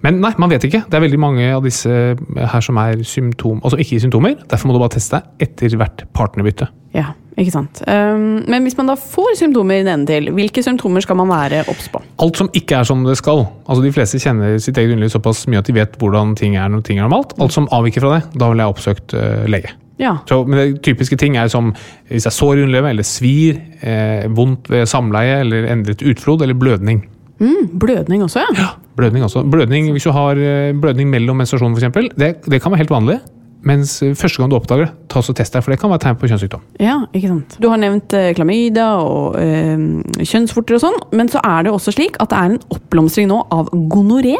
[0.05, 0.85] Men nei, man vet ikke.
[0.87, 4.37] Det er veldig mange av disse her som er symptom, altså ikke symptomer.
[4.51, 6.69] Derfor må du bare teste deg etter hvert partnerbytte.
[6.97, 7.83] Ja, ikke sant.
[7.85, 11.65] Um, men hvis man da får symptomer i denne til, hvilke symptomer skal man være
[11.69, 12.01] obs på?
[12.25, 13.45] Alt som ikke er som det skal.
[13.67, 16.71] Altså De fleste kjenner sitt eget underliv såpass mye at de vet hvordan ting er
[16.73, 17.37] når ting er normalt.
[17.41, 19.75] Alt som avviker fra det, da ville jeg oppsøkt uh, lege.
[20.01, 20.19] Ja.
[20.29, 21.73] Så, men typiske ting er som
[22.11, 26.59] hvis er sår i underlivet, eller svir, eh, vondt ved samleie, eller endret utflod, eller
[26.59, 27.05] blødning.
[27.41, 28.75] Mm, blødning også, ja.
[28.97, 29.43] Blødning også.
[29.51, 33.19] Blødning, Hvis du har eh, blødning mellom menstruasjonen f.eks., det, det kan være helt vanlig.
[33.67, 36.05] Mens eh, første gang du oppdager det, ta og test deg, for det kan være
[36.05, 36.63] tegn på kjønnssykdom.
[36.83, 37.57] Ja, ikke sant.
[37.63, 39.75] Du har nevnt eh, klamydia og eh,
[40.23, 43.43] kjønnsvorter og sånn, men så er det også slik at det er en oppblomstring nå
[43.53, 44.37] av gonoré.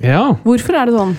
[0.00, 1.10] Ja, Hvorfor er det sånn?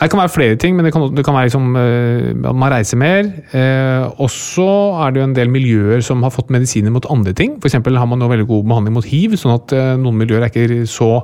[0.00, 2.72] Det kan være flere ting, men det kan, det kan være liksom, eh, at man
[2.72, 3.28] reiser mer.
[3.52, 4.66] Eh, også
[5.04, 7.58] er det jo en del miljøer som har fått medisiner mot andre ting.
[7.60, 10.46] For eksempel har man nå veldig god behandling mot hiv, sånn at eh, noen miljøer
[10.46, 11.14] er ikke så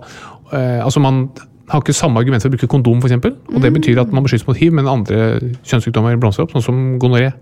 [0.53, 1.27] eh, Altså man
[1.69, 3.19] har ikke samme argument for å bruke kondom, f.eks.
[3.53, 5.37] Og det betyr at man beskyttes mot hiv, men andre
[5.69, 7.33] kjønnssykdommer blomstrer opp, sånn som gonoré.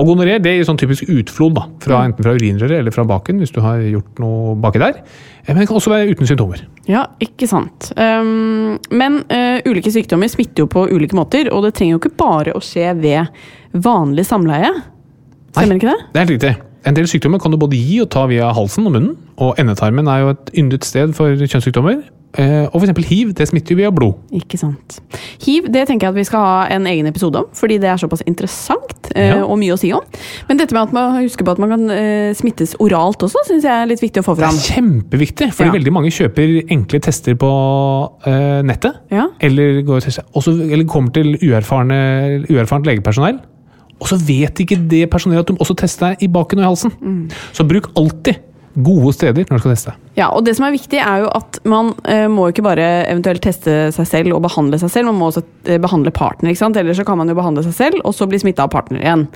[0.00, 3.42] Og gonoré det gir sånn typisk utflod, da, fra, enten fra urinrøret eller fra baken,
[3.42, 5.02] hvis du har gjort noe baki der.
[5.44, 6.64] Eh, Men det kan også være uten symptomer.
[6.88, 7.92] Ja, ikke sant.
[7.96, 12.16] Um, men uh, ulike sykdommer smitter jo på ulike måter, og det trenger jo ikke
[12.22, 13.28] bare å skje ved
[13.72, 14.72] vanlig samleie.
[15.52, 15.98] Stemmer ikke det?
[16.12, 16.54] Det er helt riktig.
[16.88, 19.12] En del sykdommer kan du både gi og ta via halsen og munnen.
[19.38, 22.00] Og endetarmen er jo et yndet sted for kjønnssykdommer.
[22.40, 23.04] Eh, Og f.eks.
[23.10, 24.16] hiv det smitter jo via blod.
[24.32, 24.98] Ikke sant.
[25.44, 28.00] Hiv det tenker jeg at vi skal ha en egen episode om, fordi det er
[28.00, 29.42] såpass interessant Ja.
[29.44, 30.02] og mye å si om.
[30.48, 33.66] Men dette med at man husker på at man kan eh, smittes oralt også, syns
[33.66, 34.56] jeg er litt viktig å få fram.
[34.56, 35.76] Det er kjempeviktig, fordi Ja.
[35.78, 37.52] veldig mange kjøper enkle tester på
[38.26, 39.00] uh, nettet.
[39.12, 39.28] Ja.
[39.40, 43.40] Eller, går også, eller kommer til uerfarne, uerfarent legepersonell.
[44.02, 46.70] Og så vet ikke det personellet at de også tester deg i baken og i
[46.70, 46.94] halsen.
[47.00, 47.20] Mm.
[47.54, 48.40] Så bruk alltid
[48.74, 49.92] gode steder når du skal teste.
[50.16, 53.42] Ja, og det som er viktig er jo at man eh, må ikke bare eventuelt
[53.44, 56.78] teste seg selv og behandle seg selv, man må også eh, behandle partner, ikke sant?
[56.80, 59.26] Ellers så kan man jo behandle seg selv, og så bli smitta av partner igjen.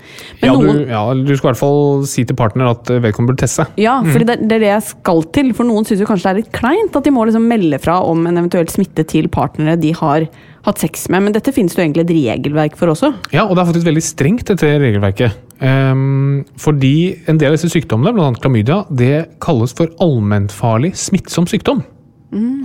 [0.41, 3.01] Men Ja, noen, du, ja, du skal i hvert fall si til partner at eh,
[3.05, 3.69] vedkommende burde teste.
[3.81, 5.53] Ja, for det, det er det jeg skal til.
[5.57, 8.01] For noen syns jo kanskje det er litt kleint at de må liksom melde fra
[8.05, 10.29] om en eventuell smitte til partnere de har
[10.67, 11.27] hatt sex med.
[11.27, 13.13] Men dette finnes det jo egentlig et regelverk for også.
[13.35, 15.43] Ja, og det er faktisk veldig strengt, dette regelverket.
[15.57, 18.31] Um, fordi en del av disse sykdommene, bl.a.
[18.43, 21.85] klamydia, det kalles for allmennfarlig smittsom sykdom.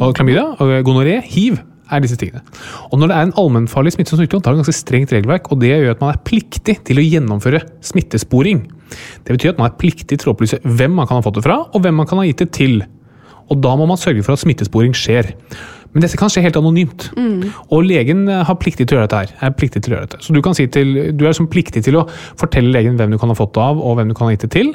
[0.02, 1.60] Og klamydia og gonoré, hiv,
[1.92, 2.42] er disse tingene.
[2.92, 5.60] Og når det er en allmennfarlig smittsom sykdom, da er det ganske strengt regelverk, og
[5.62, 8.64] det gjør at man er pliktig til å gjennomføre smittesporing.
[9.28, 11.46] Det betyr at man er pliktig til å opplyse hvem man kan ha fått det
[11.46, 12.82] fra, og hvem man kan ha gitt det til.
[13.52, 15.34] Og da må man sørge for at smittesporing skjer.
[15.92, 17.10] Men dette kan skje helt anonymt.
[17.72, 19.34] Og legen eh, har pliktig til å gjøre dette her.
[19.50, 20.22] Er pliktig til å gjøre dette.
[20.24, 22.06] Så du, kan si til, du er som pliktig til å
[22.40, 24.48] fortelle legen hvem du kan ha fått det av, og hvem du kan ha gitt
[24.48, 24.74] det til.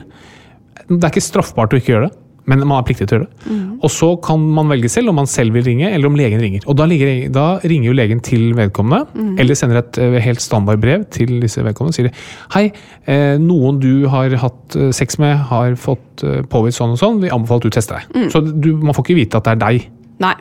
[0.91, 3.31] Det er ikke straffbart å ikke gjøre det, men man er pliktig til å gjøre
[3.31, 3.55] det.
[3.87, 6.67] Og så kan man velge selv om man selv vil ringe, eller om legen ringer.
[6.69, 9.09] Og da, ligger, da ringer jo legen til vedkommende,
[9.41, 11.97] eller sender et eh, helt standardbrev til disse vedkommende.
[11.97, 12.15] Sier de
[12.55, 12.67] hei,
[13.09, 17.65] eh, noen du har hatt sex med, har fått påvist sånn og sånn, vi anbefaler
[17.65, 18.29] at du tester deg.
[18.33, 19.89] Så du, man får ikke vite at det er deg.
[20.23, 20.37] Nei.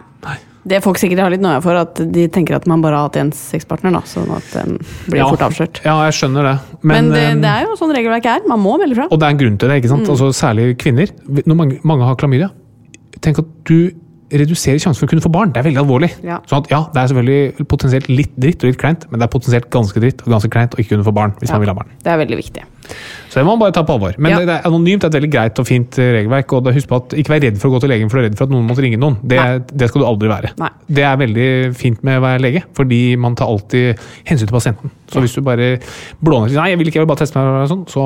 [0.67, 3.19] Det folk sikkert har litt noia for, at de tenker at man bare har hatt
[3.21, 5.27] én sexpartner, da, sånn at den blir Ja.
[5.29, 5.81] fort avslørt.
[5.85, 6.55] Ja, jeg skjønner det.
[6.81, 8.47] Men, det, eh, det er jo sånn regelverket er.
[8.47, 9.07] Man må melde fra.
[9.11, 10.09] Og det er en grunn til det, ikke sant?
[10.09, 11.07] Altså, særlig kvinner.
[11.45, 12.49] Når mange, mange har klamydia,
[13.21, 13.91] tenk at du
[14.33, 15.51] reduserer sjansen for å kunne få barn.
[15.53, 16.09] Det er veldig alvorlig.
[16.25, 16.39] Ja.
[16.49, 19.31] Sånn at ja, Det er selvfølgelig potensielt litt dritt og litt kleint, men det er
[19.39, 21.53] potensielt ganske dritt og ganske kleint å ikke kunne få barn hvis Ja.
[21.53, 21.89] man vil ha barn.
[22.01, 22.63] Det er veldig viktig.
[23.35, 24.15] Så det må man bare ta på alvor.
[24.17, 24.37] Men Ja.
[24.39, 26.53] det, det er anonymt det er et veldig greit og fint eh, regelverk.
[26.55, 28.29] og Husk på at ikke vær redd for å gå til legen for du er
[28.29, 29.17] redd for at noen måtte ringe noen.
[29.27, 29.39] Det,
[29.75, 30.53] det skal du aldri være.
[30.61, 30.69] Nei.
[30.87, 34.93] Det er veldig fint med å være lege, fordi man tar alltid hensyn til pasienten.
[35.11, 35.75] Så hvis du bare
[36.23, 38.05] blåner sier nei, jeg vil ikke, jeg vil bare teste meg, sånn, så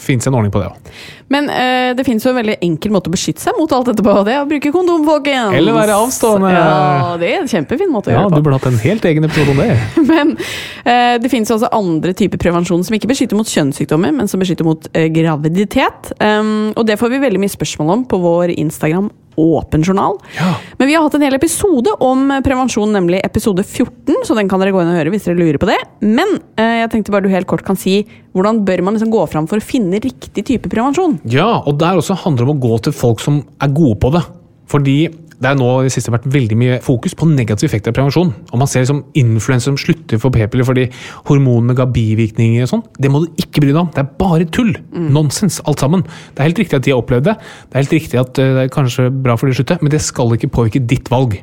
[0.00, 0.90] fins en ordning på det òg.
[1.32, 4.02] Men øh, det finnes jo en veldig enkel måte å beskytte seg mot alt dette
[4.04, 4.14] på.
[4.26, 5.54] Det er å bruke kondom, folkens!
[5.56, 6.50] Eller være avstående.
[6.56, 8.46] Ja, det er en kjempefin måte å Ja, gjøre du det på.
[8.48, 9.78] burde hatt en helt egen episode om det.
[10.12, 14.42] Men øh, det fins også andre typer prevensjon som ikke beskytter mot kjønnssykdommer, men som
[14.42, 16.12] beskytter mot eh, graviditet.
[16.18, 20.18] Um, og det får vi veldig mye spørsmål om på vår Instagram Åpen journal.
[20.36, 20.54] Ja.
[20.76, 24.50] Men vi har hatt en hel episode om eh, prevensjon, nemlig episode 14, så den
[24.50, 25.78] kan dere gå inn og høre hvis dere lurer på det.
[26.04, 28.02] Men eh, jeg tenkte bare du helt kort kan si
[28.36, 31.18] hvordan bør man liksom gå fram for å finne riktig type prevensjon?
[31.32, 34.12] Ja, og der også handler det om å gå til folk som er gode på
[34.14, 34.24] det.
[34.72, 34.96] Fordi
[35.42, 38.30] det er nå i det siste vært veldig mye fokus på negativ effekt av prevensjon.
[38.52, 40.84] Og man ser liksom influensere som slutter for p-piller fordi
[41.28, 42.84] hormonene ga bivirkninger og sånn.
[42.94, 43.90] Det må du ikke bry deg om.
[43.94, 44.70] Det er bare tull.
[44.92, 46.04] Nonsens, alt sammen.
[46.06, 47.36] Det er helt riktig at de har opplevd det.
[47.42, 49.94] Det er helt riktig at eh, det er kanskje bra for de å slutte, men
[49.94, 51.40] det skal ikke påvirke ditt valg.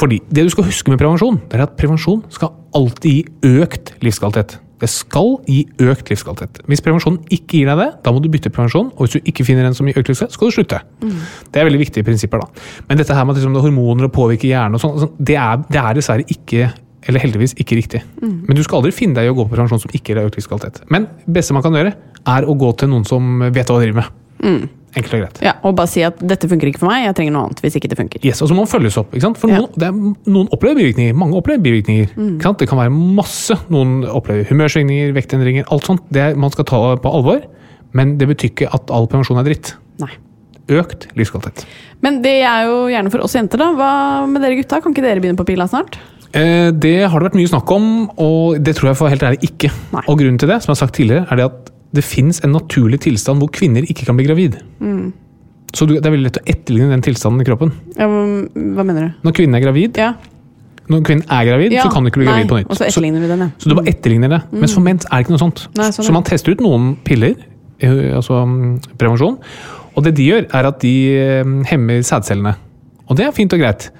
[0.00, 3.92] Fordi det du skal huske med prevensjon, det er at prevensjon skal alltid gi økt
[4.00, 4.56] livskvalitet.
[4.80, 6.62] Det skal gi økt livskvalitet.
[6.70, 8.90] Hvis prevensjonen ikke gir deg det, da må du bytte prevensjon.
[8.96, 10.80] Og hvis du ikke finner en som gir økt livskvalitet, skal du slutte.
[11.52, 12.40] Det er veldig viktige prinsipper.
[12.40, 12.62] da.
[12.88, 15.12] Men dette her med at liksom, det er hormoner og påvirker hjernen, og sånn, sånn,
[15.18, 15.36] det,
[15.68, 16.70] det er dessverre ikke
[17.08, 18.02] eller heldigvis ikke riktig.
[18.48, 20.28] Men du skal aldri finne deg i å gå på prevensjon som ikke gir deg
[20.28, 20.82] økt livskvalitet.
[20.92, 21.94] Men det beste man kan gjøre,
[22.28, 24.18] er å gå til noen som vet hva de driver med.
[24.96, 25.36] Enkelt og greit.
[25.44, 27.76] Ja, Og bare si at dette funker ikke for meg, jeg trenger noe annet hvis
[27.78, 28.24] ikke det funker.
[28.26, 29.12] Yes, og så må man følges opp.
[29.14, 29.38] ikke sant?
[29.38, 29.60] For Ja.
[29.60, 29.92] noen, det er,
[30.34, 31.14] noen opplever bivirkninger.
[31.14, 32.08] Mange opplever bivirkninger.
[32.16, 32.58] Ikke sant?
[32.58, 33.54] Det kan være masse.
[33.70, 36.02] Noen opplever humørsvingninger, vektendringer, alt sånt.
[36.10, 37.42] Det man skal ta på alvor.
[37.92, 39.74] Men det betyr ikke at all prevensjon er dritt.
[40.00, 40.10] Nei.
[40.70, 41.64] Økt livskvalitet.
[42.02, 43.72] Men det er jo gjerne for oss jenter, da.
[43.74, 44.80] Hva med dere gutta?
[44.82, 45.98] Kan ikke dere begynne på pila snart?
[46.32, 49.40] Eh, det har det vært mye snakk om, og det tror jeg for helt ærlig
[49.50, 49.70] ikke.
[49.92, 50.02] Nei.
[50.06, 51.59] Og grunnen til det, som jeg har sagt tidligere, er det at
[51.96, 54.58] det fins en naturlig tilstand hvor kvinner ikke kan bli gravid.
[55.74, 57.72] Så det er veldig lett å etterligne den tilstanden i kroppen.
[57.96, 59.24] Ja, hva, mener du?
[59.26, 60.12] Når kvinnen er gravid, Ja.
[60.90, 61.84] når kvinnen er gravid ja.
[61.84, 62.70] så kan du ikke bli Nei, gravid på nytt.
[62.70, 63.50] Og så etterligner vi den, ja.
[63.58, 64.40] Så du bare etterligner det.
[64.50, 65.66] Mens for menn er det ikke noe sånt.
[65.78, 67.36] Nei, sånn så man tester ut noen piller,
[67.78, 69.38] eh, altså mm, prevensjon,
[69.94, 72.56] og det de gjør, er at de eh, hemmer sædcellene.
[73.10, 73.90] Og det er fint og greit.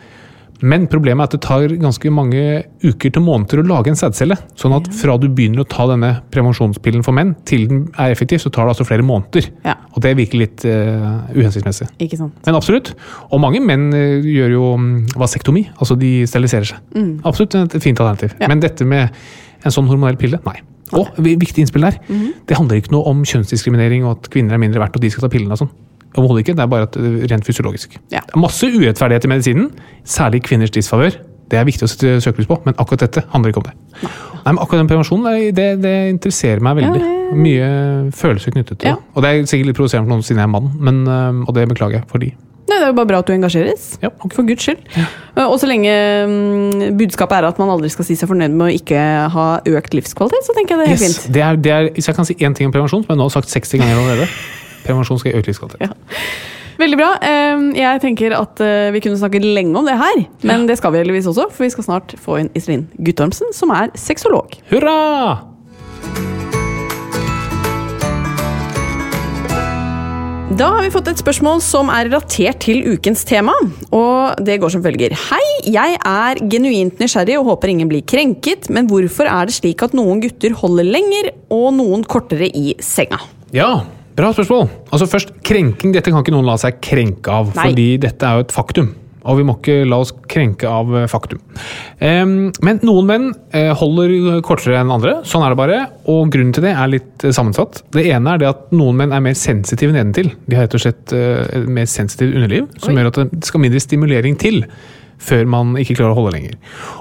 [0.60, 2.42] Men problemet er at det tar ganske mange
[2.84, 4.36] uker til måneder å lage en sædcelle.
[4.58, 8.42] Sånn at fra du begynner å ta denne prevensjonspillen for menn, til den er effektiv,
[8.44, 9.50] så tar det altså flere måneder.
[9.66, 9.76] Ja.
[9.94, 11.90] Og det virker litt uh, uhensiktsmessig.
[12.46, 12.92] Men absolutt.
[13.30, 16.82] Og mange menn eh, gjør jo mm, vasektomi, altså de steriliserer seg.
[17.26, 18.36] Absolutt et fint alternativ.
[18.40, 18.50] Ja.
[18.50, 19.08] Men dette med
[19.64, 20.60] en sånn hormonell pille, nei.
[20.96, 22.00] Og viktig innspill der.
[22.48, 25.26] Det handler ikke noe om kjønnsdiskriminering og at kvinner er mindre verdt og de skal
[25.26, 25.70] ta pillene og sånn.
[26.16, 26.56] Overhodet ikke.
[26.58, 27.96] Det er bare at, eh, rent fysiologisk.
[28.10, 28.20] Ja.
[28.26, 29.70] Det er masse urettferdighet i medisinen,
[30.04, 31.14] særlig kvinners disfavør.
[31.50, 33.74] Det er viktig å sette søkelys på, men akkurat dette handler ikke om det.
[34.44, 37.00] Nei, men akkurat den prevensjonen, det, det interesserer meg veldig.
[37.02, 37.66] Ja, Mye
[38.14, 38.94] følelser knyttet til Ja.
[38.94, 39.02] det.
[39.16, 41.54] Og det er sikkert litt provoserende for noen siden jeg er mann, men, øh, og
[41.54, 42.30] det beklager jeg for de.
[42.70, 43.98] Nei, Det er jo bare bra at du engasjeres.
[44.02, 44.08] Ja.
[44.30, 44.78] For guds skyld.
[44.96, 45.06] Ja.
[45.48, 48.74] Og så lenge mm, budskapet er at man aldri skal si seg fornøyd med å
[48.78, 49.00] ikke
[49.34, 51.34] ha økt livskvalitet, så tenker jeg det er helt Yes, fint.
[51.34, 53.26] det er, det er, hvis jeg kan si én ting om prevensjon, som jeg nå
[53.26, 54.28] har sagt 60 ganger allerede
[54.86, 55.76] Prevensjon skal gi økt.
[55.80, 55.92] Ja.
[56.80, 57.10] Veldig bra.
[57.20, 60.94] Um, Jeg tenker at uh, vi kunne snakket lenge om det her, men det skal
[60.94, 64.56] vi heldigvis også, for vi skal snart få inn Iselin Guttormsen, som er sexolog.
[70.60, 73.54] Da har vi fått et spørsmål som er relatert til ukens tema.
[73.96, 75.14] Og det går som følger.
[75.28, 79.84] Hei, jeg er genuint nysgjerrig og håper ingen blir krenket, men hvorfor er det slik
[79.86, 83.22] at noen gutter holder lenger og noen kortere i senga?
[83.56, 84.66] Ja, bra spørsmål.
[84.90, 87.70] Altså først, Krenking dette kan ikke noen la seg krenke av, Nei.
[87.70, 88.90] fordi dette er jo et faktum.
[89.28, 91.40] Og vi må ikke la oss krenke av eh, faktum.
[92.00, 95.18] Men noen menn eh, holder kortere enn andre.
[95.28, 95.80] Sånn er det bare.
[96.08, 97.82] Og grunnen til det er litt eh, sammensatt.
[97.92, 100.32] Det ene er det at noen menn er mer sensitive nedentil.
[100.46, 103.84] De har rett og slett et mer sensitivt underliv, som gjør at det skal mindre
[103.84, 104.62] stimulering til
[105.20, 106.54] før man ikke klarer å holde lenger.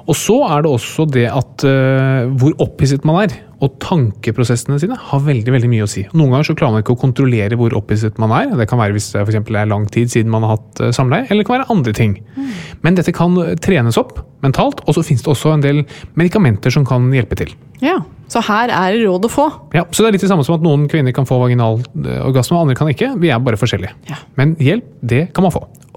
[0.06, 4.96] Og så er det også det at uh, hvor opphisset man er, og tankeprosessene sine,
[4.96, 6.06] har veldig veldig mye å si.
[6.14, 8.54] Noen ganger så klarer man ikke å kontrollere hvor opphisset man er.
[8.60, 11.28] Det kan være hvis det for er lang tid siden man har hatt eh, samleie,
[11.28, 12.16] eller det kan være andre ting.
[12.86, 15.84] Men dette kan trenes opp mentalt, og så finnes det også en del
[16.20, 17.52] medikamenter som kan hjelpe til.
[17.84, 19.46] Ja, Så her er det råd å få.
[19.74, 22.20] Ja, så det er litt det samme som at noen kvinner kan få vaginal eh,
[22.22, 23.16] orgasme, og andre kan ikke.
[23.20, 23.96] Vi er bare forskjellige.
[24.12, 24.22] Ja.
[24.38, 25.64] Men hjelp, det kan man få.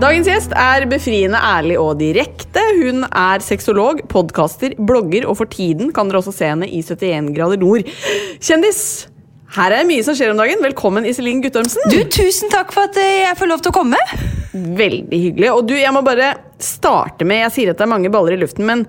[0.00, 2.62] Dagens gjest er befriende ærlig og direkte.
[2.78, 7.28] Hun er sexolog, podkaster, blogger, og for tiden kan dere også se henne i 71
[7.36, 7.84] grader nord.
[8.40, 8.80] Kjendis!
[9.52, 10.62] Her er mye som skjer om dagen.
[10.64, 11.84] Velkommen, Iselin Guttormsen.
[11.92, 14.00] Du, Tusen takk for at jeg får lov til å komme.
[14.54, 15.52] Veldig hyggelig.
[15.52, 16.32] Og du, jeg må bare
[16.64, 18.86] starte med Jeg sier at det er mange baller i luften, men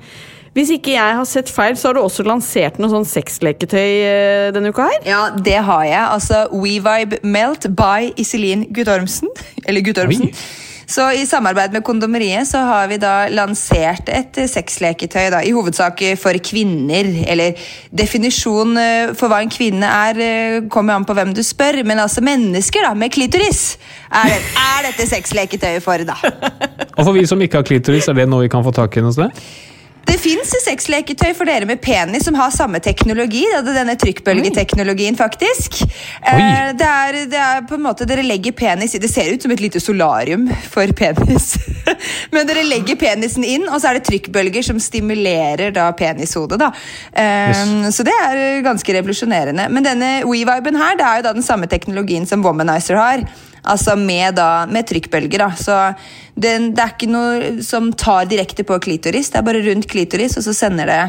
[0.56, 4.47] hvis ikke jeg har sett feil, så har du også lansert noe sånn sexleketøy eh,
[4.56, 5.04] denne uka her?
[5.12, 6.02] Ja, det har jeg.
[6.08, 9.32] Altså WeVibe Melt by Iselin Guttormsen.
[9.67, 10.32] Eller Guttormsen.
[10.32, 10.71] Oi.
[10.91, 16.04] Så I samarbeid med Kondomeriet så har vi da lansert et sexleketøy da, i hovedsak
[16.19, 17.08] for kvinner.
[17.32, 17.56] Eller
[17.95, 21.80] definisjon eh, for hva en kvinne er, eh, kommer an på hvem du spør.
[21.88, 23.77] Men altså mennesker da, med klitoris
[24.10, 26.04] er, er dette sexleketøyet for.
[26.08, 26.19] da.
[26.97, 29.06] Og for vi som ikke har klitoris, er det noe vi kan få tak i
[29.06, 29.43] noe sted?
[30.22, 33.42] Fins sexleketøy for dere med penis som har samme teknologi.
[33.50, 35.82] Det er denne trykkbølgeteknologien, faktisk.
[35.82, 39.42] Eh, det, er, det er på en måte Dere legger penis i Det ser ut
[39.42, 41.56] som et lite solarium for penis.
[42.34, 46.60] Men dere legger penisen inn, og så er det trykkbølger som stimulerer da penishodet.
[46.62, 46.72] da.
[47.18, 47.96] Yes.
[47.98, 49.70] Så det er ganske revolusjonerende.
[49.74, 53.26] Men denne WeViben her, det er jo da den samme teknologien som Womanizer har.
[53.62, 55.43] Altså med, da, med trykkbølger.
[55.43, 55.50] da.
[55.58, 55.78] Så
[56.34, 60.38] det, det er ikke noe som tar direkte på klitoris, det er bare rundt klitoris,
[60.39, 61.02] og så sender det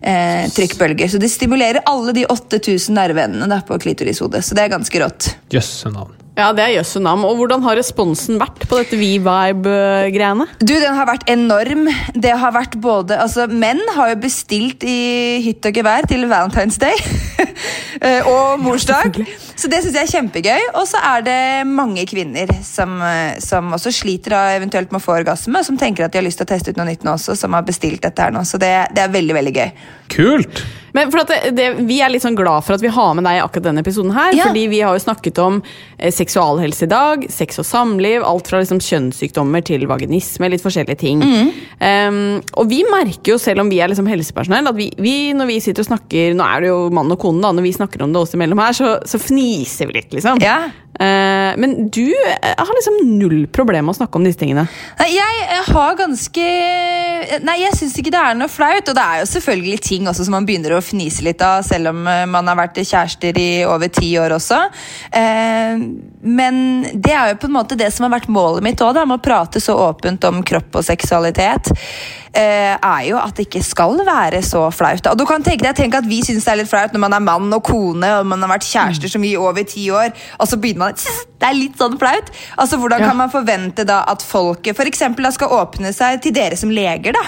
[0.00, 1.10] eh, trykkbølger.
[1.12, 4.44] Så det stimulerer alle de 8000 nerveendene da, på klitorishodet.
[4.46, 5.34] Så det er ganske rått.
[5.52, 6.14] Jøsse navn.
[6.38, 7.24] Ja, det er jøsse navn.
[7.26, 10.46] Og hvordan har responsen vært på dette V-vibe-greiene?
[10.62, 11.88] Du, Den har vært enorm.
[12.14, 16.78] Det har vært både, altså Menn har jo bestilt i hytt og gevær til Valentine's
[16.78, 16.94] Day
[18.32, 19.20] og morsdag.
[19.58, 20.66] Så det syns jeg er kjempegøy.
[20.78, 25.04] Og så er det mange kvinner som, eh, som også sliter da, eventuelt med å
[25.04, 27.06] få orgasme, og som tenker at de har lyst til å teste ut noe nytt
[27.06, 28.44] nå også, som har bestilt dette her nå.
[28.46, 29.72] Så det, det er veldig, veldig gøy.
[30.14, 30.62] Kult!
[30.96, 33.26] Men for at det, det, Vi er litt sånn glad for at vi har med
[33.26, 34.14] deg i akkurat denne episoden.
[34.16, 34.46] her, Ja.
[34.48, 35.60] fordi vi har jo snakket om
[35.98, 40.98] eh, seksualhelse i dag, sex og samliv, alt fra liksom kjønnssykdommer til vaginisme, litt forskjellige
[40.98, 41.20] ting.
[41.78, 45.46] Um, og vi merker jo, selv om vi er liksom helsepersonell, at vi, vi når
[45.52, 48.02] vi sitter og snakker Nå er det jo mann og kone, da, når vi snakker
[48.04, 50.40] om det oss imellom her, så, så fniser vi litt, liksom.
[50.44, 50.70] Ja.
[51.00, 54.64] Eh, men du eh, har liksom null problem med å snakke om disse tingene.
[54.98, 56.46] Nei, jeg eh, har ganske
[57.44, 58.88] Nei, jeg syns ikke det er noe flaut.
[58.88, 61.92] Og det er jo selvfølgelig ting også som man begynner å fnise litt av, selv
[61.92, 64.58] om man har vært kjærester i over ti år også.
[66.22, 66.60] Men
[66.94, 69.22] det er jo på en måte det som har vært målet mitt òg, med å
[69.22, 71.72] prate så åpent om kropp og seksualitet.
[72.32, 75.10] er jo at det ikke skal være så flaut.
[75.10, 77.18] Og du kan tenke deg, tenk at Vi syns det er litt flaut når man
[77.18, 80.14] er mann og kone og man har vært kjærester så mye i over ti år,
[80.38, 82.30] og så begynner man Det er litt sånn flaut.
[82.58, 83.08] Altså, Hvordan Ja.
[83.08, 86.70] kan man forvente da at folket for eksempel, da skal åpne seg til dere som
[86.70, 87.12] leger?
[87.12, 87.22] da?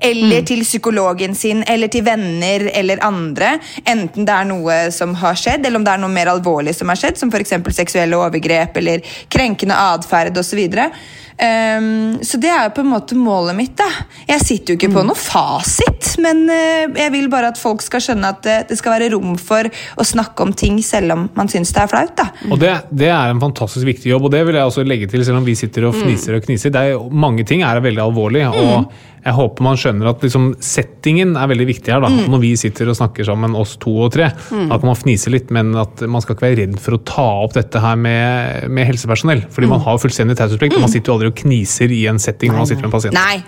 [0.00, 3.58] Eller til psykologen sin, eller til venner eller andre.
[3.86, 6.88] Enten det er noe som har skjedd, eller om det er noe mer alvorlig som
[6.88, 7.54] har skjedd, som f.eks.
[7.74, 9.00] seksuelle overgrep eller
[9.30, 10.68] krenkende atferd osv.
[11.34, 13.74] Um, så det er jo på en måte målet mitt.
[13.78, 13.88] da.
[14.28, 18.04] Jeg sitter jo ikke på noe fasit, men uh, jeg vil bare at folk skal
[18.04, 21.50] skjønne at det, det skal være rom for å snakke om ting selv om man
[21.50, 22.14] syns det er flaut.
[22.20, 22.28] da.
[22.50, 25.24] Og det, det er en fantastisk viktig jobb, og det vil jeg også legge til,
[25.26, 26.74] selv om vi sitter og fniser og kniser.
[26.74, 31.30] Det er, mange ting er veldig alvorlig, og jeg håper man skjønner at liksom, settingen
[31.40, 32.02] er veldig viktig her.
[32.04, 32.10] da.
[32.28, 34.70] Når vi sitter og snakker sammen, oss to og tre, Mm.
[34.74, 37.54] At man fniser litt, men at man skal ikke være redd for å ta opp
[37.56, 39.44] dette her med, med helsepersonell.
[39.50, 42.52] Fordi man har fullstendig taushetsplikt, og man sitter jo aldri og kniser i en setting
[42.52, 43.16] når man sitter med en pasient.
[43.16, 43.40] Nei,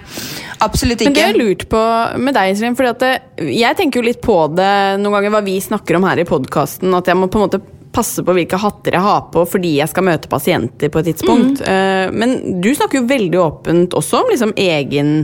[0.64, 1.12] absolutt ikke.
[1.12, 1.84] Men det er lurt på
[2.24, 3.14] med deg, Iselin, fordi at det,
[3.52, 4.72] jeg tenker jo litt på det
[5.02, 7.62] noen ganger hva vi snakker om her i podkasten, at jeg må på en måte
[7.96, 11.62] passe på hvilke hatter jeg har på fordi jeg skal møte pasienter på et tidspunkt.
[11.64, 12.16] Mm.
[12.20, 15.14] Men du snakker jo veldig åpent også om liksom egen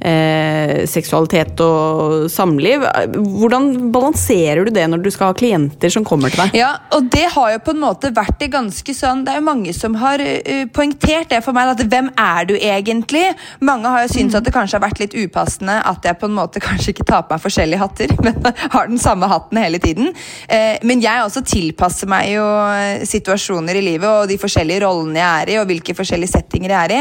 [0.00, 2.84] eh, seksualitet og samliv.
[3.14, 6.58] Hvordan balanserer du det når du skal ha klienter som kommer til deg?
[6.60, 9.46] Ja, og det har jo på en måte vært det ganske sånn Det er jo
[9.46, 11.74] mange som har uh, poengtert det for meg.
[11.74, 13.24] At hvem er du egentlig?
[13.64, 16.36] Mange har jo syntes at det kanskje har vært litt upassende at jeg på en
[16.36, 20.12] måte kanskje ikke tar på meg forskjellige hatter, men har den samme hatten hele tiden.
[20.48, 25.20] Eh, men jeg også tilpasser meg jo eh, situasjoner i livet og de forskjellige rollene
[25.20, 27.00] jeg er i, og hvilke forskjellige settinger jeg er i.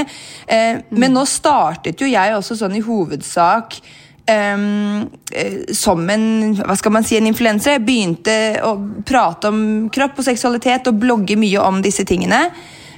[0.56, 3.80] Eh, Men nå startet jo jeg også sånn i hovedsak
[4.30, 4.66] eh,
[5.76, 6.28] som en
[6.60, 7.78] hva skal man si, en influenser.
[7.78, 8.36] Jeg begynte
[8.66, 8.76] å
[9.08, 9.64] prate om
[9.94, 12.48] kropp og seksualitet og blogge mye om disse tingene.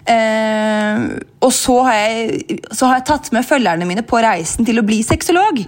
[0.01, 1.13] Uh,
[1.45, 4.85] og så har, jeg, så har jeg tatt med følgerne mine på reisen til å
[4.85, 5.61] bli sexolog.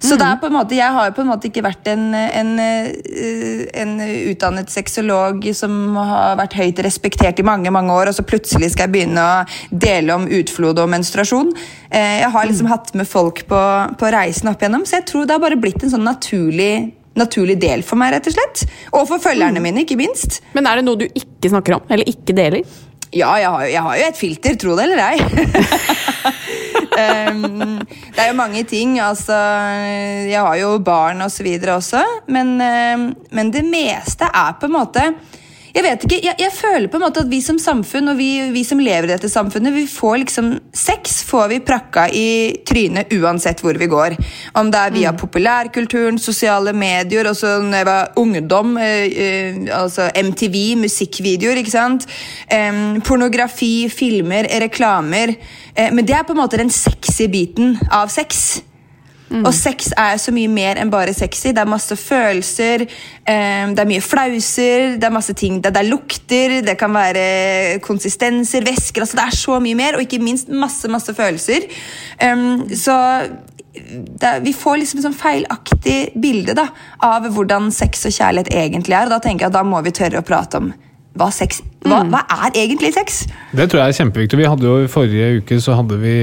[0.00, 2.50] Så det er på en måte, Jeg har på en måte ikke vært en, en,
[2.62, 3.96] eh, en
[4.30, 8.86] utdannet sexolog som har vært høyt respektert i mange mange år, og så plutselig skal
[8.86, 11.50] jeg begynne å dele om utflod og menstruasjon.
[11.90, 13.62] Eh, Jeg har liksom hatt med folk på,
[13.98, 17.58] på reisen opp igjennom, så jeg tror det har bare blitt en sånn naturlig, naturlig
[17.58, 18.66] del for meg, rett og slett.
[18.94, 20.40] Og for følgerne mine, ikke minst.
[20.54, 21.82] Men er det noe du ikke snakker om?
[21.90, 22.62] Eller ikke deler?
[23.10, 25.16] Ja, jeg har, jo- jeg har jo et filter, tro det eller ei.
[26.98, 27.78] um,
[28.14, 28.98] det er jo mange ting.
[29.02, 29.36] Altså,
[30.28, 32.02] jeg har jo barn og så videre også.
[32.28, 35.08] Men, um, men det meste er på en måte
[35.78, 38.28] jeg vet ikke, jeg, jeg føler på en måte at vi som samfunn og vi,
[38.50, 42.28] vi som lever i dette samfunnet, vi får liksom Sex får vi prakka i
[42.66, 44.16] trynet uansett hvor vi går.
[44.58, 50.08] Om det er via populærkulturen, sosiale medier, også når jeg var ungdom, eh, eh, altså
[50.18, 52.08] MTV, musikkvideoer, ikke sant?
[52.50, 55.36] Eh, pornografi, filmer, reklamer.
[55.74, 58.62] Eh, men det er på en måte den sexy biten av sex.
[59.30, 61.52] Og sex er så mye mer enn bare sexy.
[61.52, 65.60] Det er masse følelser, um, det er mye flauser, det er masse ting.
[65.62, 69.98] Det, det er lukter, det kan være konsistenser, væsker altså Det er så mye mer,
[69.98, 71.68] og ikke minst masse, masse følelser.
[72.24, 72.96] Um, så
[74.20, 76.68] det, vi får liksom sånn feilaktig bilde da,
[77.04, 79.08] av hvordan sex og kjærlighet egentlig er.
[79.08, 80.72] Og da tenker jeg at da må vi tørre å prate om
[81.18, 83.20] hva sex hva, hva er egentlig sex?
[83.54, 84.38] Det tror jeg er kjempeviktig.
[84.40, 86.14] Vi hadde jo I forrige uke så hadde vi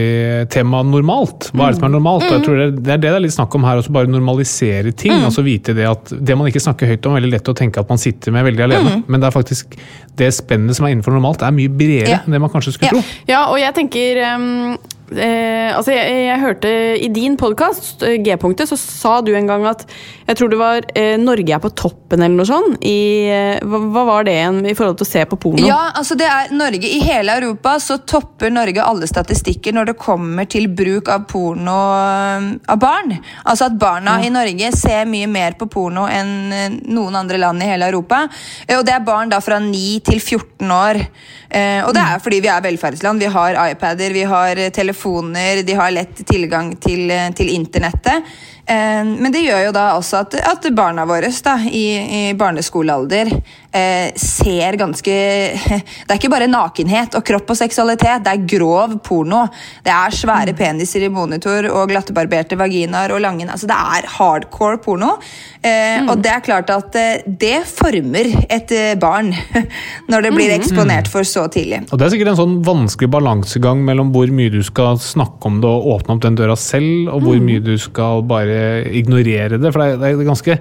[0.52, 1.50] tema normalt.
[1.56, 2.26] Hva er det som er normalt?
[2.28, 4.12] Og jeg tror det, det er det det er litt snakk om her, også bare
[4.12, 5.16] normalisere ting.
[5.24, 7.80] altså vite Det at det man ikke snakker høyt om, er veldig lett å tenke
[7.80, 8.98] at man sitter med veldig alene.
[9.08, 9.78] Men det er faktisk
[10.16, 12.20] det spennet som er innenfor normalt, er mye bredere Ja.
[12.26, 13.00] enn det man kanskje skulle Ja.
[13.00, 13.16] tro.
[13.28, 14.78] Ja, og jeg tenker Um
[15.14, 19.86] eh, Altså, jeg, jeg hørte i din podkast, G-punktet, så sa du en gang at
[20.28, 22.80] Jeg tror det var eh, Norge er på toppen, eller noe sånt.
[22.86, 22.96] I,
[23.30, 25.68] eh, hva, hva var det igjen i forhold til å se på porno?
[25.68, 29.98] Ja, altså det er Norge I hele Europa så topper Norge alle statistikker når det
[30.02, 33.14] kommer til bruk av porno øh, av barn.
[33.46, 37.62] Altså at barna i Norge ser mye mer på porno enn øh, noen andre land
[37.64, 38.24] i hele Europa.
[38.66, 41.02] Eh, Og det er barn da fra 9 til 14 år.
[41.50, 43.22] Eh, Og det er fordi vi er velferdsland.
[43.22, 48.24] Vi har iPader, vi har eh, telefoner, de har lett tilgang til, eh, til internettet.
[48.66, 51.86] Eh, Men det gjør jo da også at, at barna våre da, i,
[52.30, 53.30] i barneskolealder
[53.76, 58.96] eh, ser ganske Det er ikke bare nakenhet og kropp og seksualitet, det er grov
[59.06, 59.44] porno.
[59.86, 64.80] Det er svære peniser i monitor og glattebarberte vaginaer og lange altså Det er hardcore
[64.82, 65.16] porno.
[65.62, 69.30] Eh, Og det er klart at eh, det former et eh, barn
[70.12, 71.84] når det blir eksponert for så tidlig.
[71.92, 75.62] Og Det er sikkert en sånn vanskelig balansegang mellom hvor mye du skal snakke om
[75.62, 78.55] det og åpne opp den døra selv, og hvor mye du skal bare
[79.02, 79.72] ignorere det.
[79.72, 80.60] For det er, det er ganske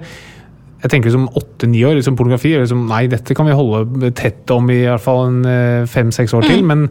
[0.85, 4.67] jeg tenker liksom åtte-ni år, liksom pornografi liksom, Nei, dette kan vi holde tett om
[4.69, 6.61] i hvert fall en eh, fem-seks år til.
[6.67, 6.83] Men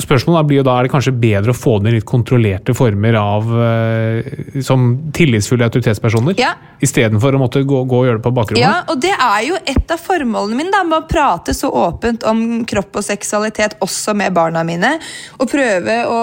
[0.00, 3.18] spørsmålet blir jo da er det kanskje bedre å få det i litt kontrollerte former
[3.20, 4.30] av eh,
[4.64, 6.54] som tillitsfulle autoritetspersoner, Ja.
[6.80, 8.62] istedenfor å måtte gå, gå og gjøre det på bakrommet.
[8.64, 12.24] Ja, og det er jo et av formålene mine da, med å prate så åpent
[12.24, 14.94] om kropp og seksualitet også med barna mine.
[15.38, 16.18] Og prøve å,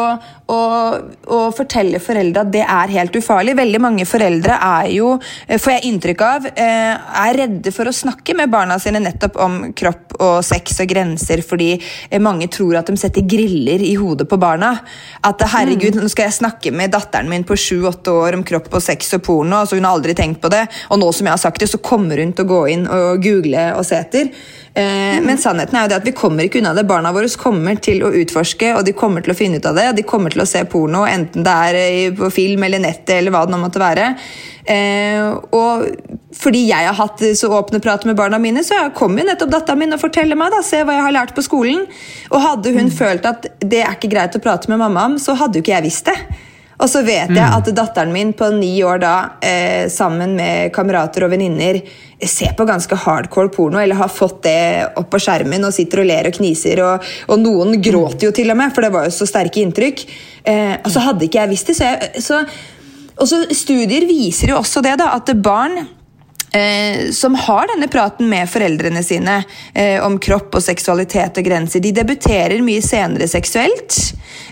[0.49, 0.59] å,
[1.29, 3.55] å fortelle foreldre at det er helt ufarlig.
[3.59, 5.11] Veldig mange foreldre er jo,
[5.47, 6.93] eh, får jeg inntrykk av, eh,
[7.23, 11.43] er redde for å snakke med barna sine nettopp om kropp og sex og grenser,
[11.45, 14.73] fordi eh, mange tror at de setter griller i hodet på barna.
[15.23, 18.83] At herregud, nå skal jeg snakke med datteren min på sju-åtte år om kropp og
[18.83, 21.43] sex og porno, altså hun har aldri tenkt på det, og nå som jeg har
[21.43, 24.33] sagt det, så kommer hun til å gå inn og google og se etter.
[24.79, 26.85] Eh, Men sannheten er jo det at vi kommer ikke unna det.
[26.87, 29.89] Barna våre kommer til å utforske, og de kommer til å finne ut av det.
[29.99, 33.35] De kommer til å se porno, enten det er eh, på film eller nettet eller
[33.35, 34.13] hva det nå måtte være.
[34.69, 35.87] Eh, og
[36.39, 39.79] fordi jeg har hatt så åpne prat med barna mine, så kommer jo nettopp dattera
[39.79, 41.87] min og forteller meg da, se hva jeg har lært på skolen.
[42.29, 45.35] Og hadde hun følt at det er ikke greit å prate med mamma om, så
[45.39, 46.19] hadde jo ikke jeg visst det.
[46.79, 51.25] Og så vet jeg at datteren min på ni år da, eh, sammen med kamerater
[51.25, 51.81] og venninner,
[52.23, 56.07] ser på ganske hardcore porno, eller har fått det opp på skjermen og sitter og
[56.07, 56.81] ler og kniser.
[56.83, 60.05] Og, og noen gråter jo til og med, for det var jo så sterke inntrykk.
[60.43, 61.77] Eh, og så hadde ikke jeg visst det.
[61.79, 62.41] Så jeg, så,
[63.19, 65.81] og så Studier viser jo også det, da, at barn
[66.51, 69.43] Eh, som har denne praten med foreldrene sine
[69.73, 71.83] eh, om kropp og seksualitet og grenser.
[71.83, 73.97] De debuterer mye senere seksuelt,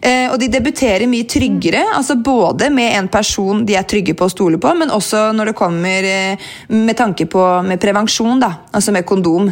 [0.01, 1.81] eh, og de debuterer mye tryggere.
[1.97, 5.51] altså Både med en person de er trygge på å stole på, men også når
[5.51, 9.49] det kommer eh, med tanke på med prevensjon, da, altså med kondom.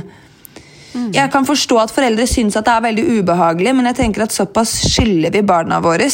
[1.12, 4.36] Jeg kan forstå at foreldre syns at det er veldig ubehagelig, men jeg tenker at
[4.36, 6.08] såpass skylder vi barna våre.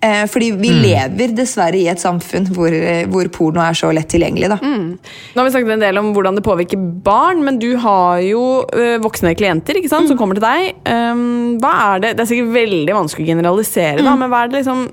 [0.00, 4.06] Eh, fordi vi lever dessverre i et samfunn hvor, eh, hvor porno er så lett
[4.12, 4.48] tilgjengelig.
[4.52, 4.58] da.
[4.62, 8.44] Nå har vi snakket en del om hvordan det påvirker barn, men du har jo
[8.62, 10.78] ø, voksne klienter ikke sant, som kommer til deg.
[10.86, 14.52] Um, hva er det, det er sikkert veldig vanskelig å generalisere, da, men hva er
[14.52, 14.86] det liksom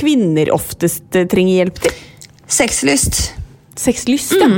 [0.00, 2.00] kvinner oftest eh, trenger hjelp til?
[2.50, 3.22] Sexlyst.
[3.76, 4.48] Sexlyst, ja.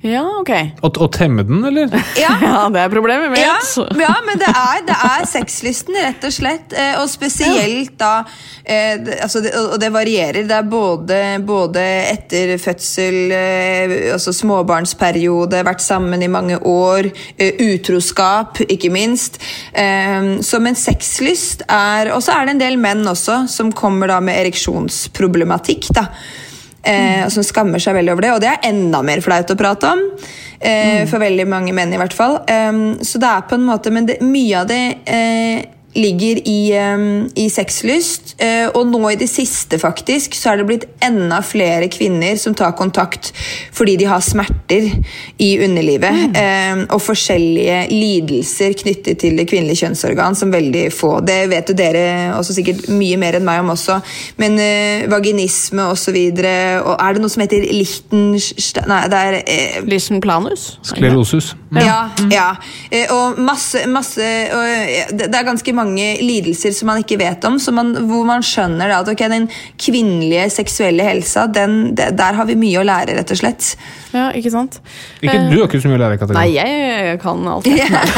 [0.00, 0.50] Ja, ok.
[0.86, 1.90] Og, og temme den, eller?
[2.22, 3.40] Ja, Ja, det er problemet mitt.
[3.42, 3.56] ja,
[3.98, 6.72] ja men det er, det er sexlysten, rett og slett.
[6.78, 8.12] Eh, Og spesielt da
[8.62, 10.46] eh, det- altså det, Og det varierer.
[10.46, 11.82] Det er både, både
[12.12, 19.40] etter fødsel, eh, altså småbarnsperiode, vært sammen i mange år, eh, utroskap, ikke minst.
[19.74, 24.06] Eh, Så men sexlyst er Og så er det en del menn også som kommer
[24.14, 25.90] da med ereksjonsproblematikk.
[25.94, 26.06] da
[26.88, 28.34] eh, og som skammer seg veldig over det.
[28.34, 30.04] Og det er enda mer flaut å prate om.
[30.58, 32.40] Eh, For veldig mange menn, i hvert fall.
[32.50, 35.66] Um, så det er på en måte Men det, mye av det eh,
[35.98, 36.60] ligger i,
[36.94, 38.34] um, i sexlyst.
[38.42, 42.54] Uh, og nå i det siste faktisk så er det blitt enda flere kvinner som
[42.56, 43.32] tar kontakt
[43.74, 44.88] fordi de har smerter
[45.42, 46.36] i underlivet.
[46.38, 51.18] eh, og forskjellige lidelser knyttet til det kvinnelige kjønnsorgan som veldig få.
[51.26, 52.04] Det vet jo dere
[52.38, 53.98] også sikkert mye mer enn meg om også.
[54.40, 55.98] Men uh, vaginisme osv.
[55.98, 60.20] Og, så videre, og er det noe som heter Lichtenstein Nei, det er uh, Lysen?
[60.82, 61.56] Sklerosus.
[61.74, 61.98] ja,
[62.32, 62.46] ja.
[62.90, 67.18] Eh, Og masse, masse og, eh, Det det er ganske mange lidelser som man ikke
[67.20, 69.48] vet om, så man, hvor man skjønner da at okay, den
[69.80, 73.72] kvinnelige seksuelle helsa, den, det, der har vi mye å lære, rett og slett.
[74.12, 74.78] Ja, ikke sant?
[75.20, 76.44] Ikke, du har ikke så mye å lære, Katarina.
[76.44, 77.68] Nei, jeg kan alt.
[77.68, 78.08] Yeah.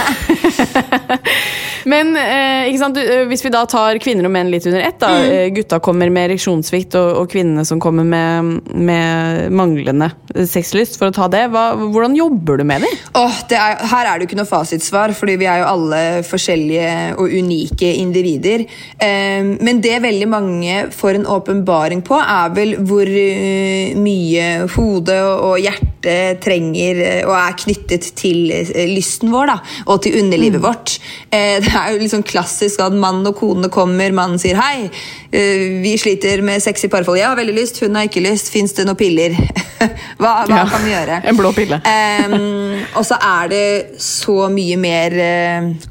[1.90, 2.98] Men eh, ikke sant?
[2.98, 5.10] Du, eh, hvis vi da tar kvinner og menn litt under ett, da.
[5.16, 5.30] Mm.
[5.32, 10.98] eh, Gutta kommer med ereksjonssvikt, og, og kvinnene som kommer med, med manglende eh, sexlyst,
[11.00, 11.46] for å ta det.
[11.54, 13.00] Hva, hvordan jobber du med dem?
[13.18, 16.02] Åh, det er, her er det jo ikke noe fasitsvar, fordi vi er jo alle
[16.28, 18.64] forskjellige og unike individer.
[18.98, 25.20] Eh, men det veldig mange får en åpenbaring på, er vel hvor eh, mye hodet
[25.24, 29.57] og, hjerte trenger eh, og er knyttet til eh, lysten vår, da,
[29.90, 30.94] og til underlivet vårt.
[31.30, 34.88] Eh, det er jo liksom klassisk at mann og kone kommer, mannen sier hei,
[35.30, 37.20] vi sliter med sex i parforhold.
[37.20, 38.48] Jeg har veldig lyst, hun har ikke lyst.
[38.51, 39.36] Fins det noen piller?
[40.20, 40.64] hva hva Ja.
[40.66, 41.20] kan vi gjøre?
[41.30, 41.78] En blå pille.
[41.78, 43.66] um, og så er det
[44.03, 45.14] så mye mer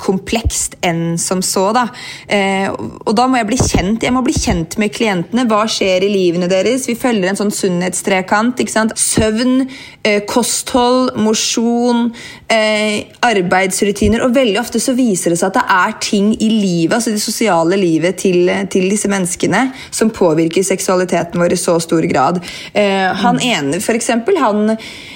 [0.01, 1.87] komplekst enn som så, da.
[2.27, 5.47] Eh, og da må jeg bli kjent Jeg må bli kjent med klientene.
[5.49, 6.87] Hva skjer i livene deres?
[6.89, 8.59] Vi følger en sånn sunnhetstrekant.
[8.59, 8.95] ikke sant?
[8.99, 9.67] Søvn,
[10.03, 12.13] eh, kosthold, mosjon,
[12.49, 14.23] eh, arbeidsrutiner.
[14.25, 17.21] Og veldig ofte så viser det seg at det er ting i livet, altså det
[17.21, 22.41] sosiale livet til, til disse menneskene, som påvirker seksualiteten vår i så stor grad.
[22.73, 24.75] Eh, han ene, for eksempel, han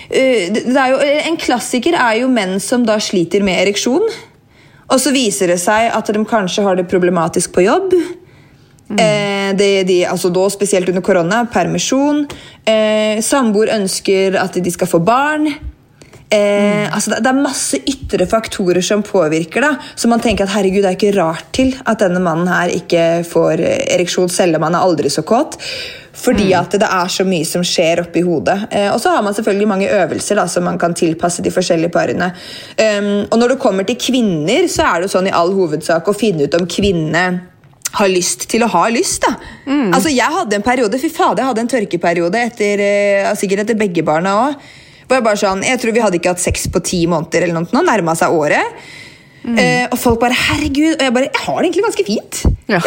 [0.09, 4.07] eh, er jo, En klassiker er jo menn som da sliter med ereksjon.
[4.93, 7.95] Og så viser det seg at de kanskje har det problematisk på jobb.
[8.93, 12.27] Eh, det, de, altså da, spesielt under korona, permisjon.
[12.69, 15.49] Eh, Samboer ønsker at de skal få barn.
[16.29, 19.61] Eh, altså det, det er masse ytre faktorer som påvirker.
[19.61, 22.73] da Så man tenker at herregud, det er ikke rart til at denne mannen her
[22.73, 25.59] ikke får ereksjon, selv om han er aldri så kåt.
[26.13, 28.67] Fordi at det er så mye som skjer oppi hodet.
[28.71, 31.93] Eh, og så har man selvfølgelig mange øvelser da, som man kan tilpasse de forskjellige
[31.93, 32.29] parene.
[32.77, 36.07] Um, og når det kommer til kvinner, så er det jo sånn i all hovedsak
[36.07, 37.25] å finne ut om kvinnene
[37.93, 39.25] har lyst til å ha lyst.
[39.25, 39.35] da.
[39.93, 43.77] Altså, Jeg hadde en periode fy fader, jeg hadde en tørkeperiode etter, eh, sikkert etter
[43.77, 44.55] begge barna òg.
[45.13, 47.61] Hvor jeg bare sånn, jeg tror vi hadde ikke hatt sex på ti måneder, eller
[47.61, 48.79] noe, nærma seg året.
[49.43, 52.37] Eh, og folk bare 'herregud', og jeg bare 'jeg har det egentlig ganske fint'.
[52.71, 52.79] Ja.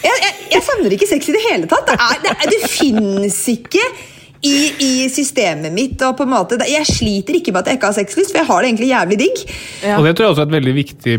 [0.00, 1.84] Jeg, jeg, jeg savner ikke sex i det hele tatt.
[1.90, 3.82] Det, er, det, er, det fins ikke
[4.40, 6.02] i, i systemet mitt.
[6.02, 8.46] og på en måte, Jeg sliter ikke med at jeg ikke har sexlyst, for jeg
[8.46, 9.42] har det egentlig jævlig digg.
[9.96, 11.14] Og det tror jeg også er et veldig viktig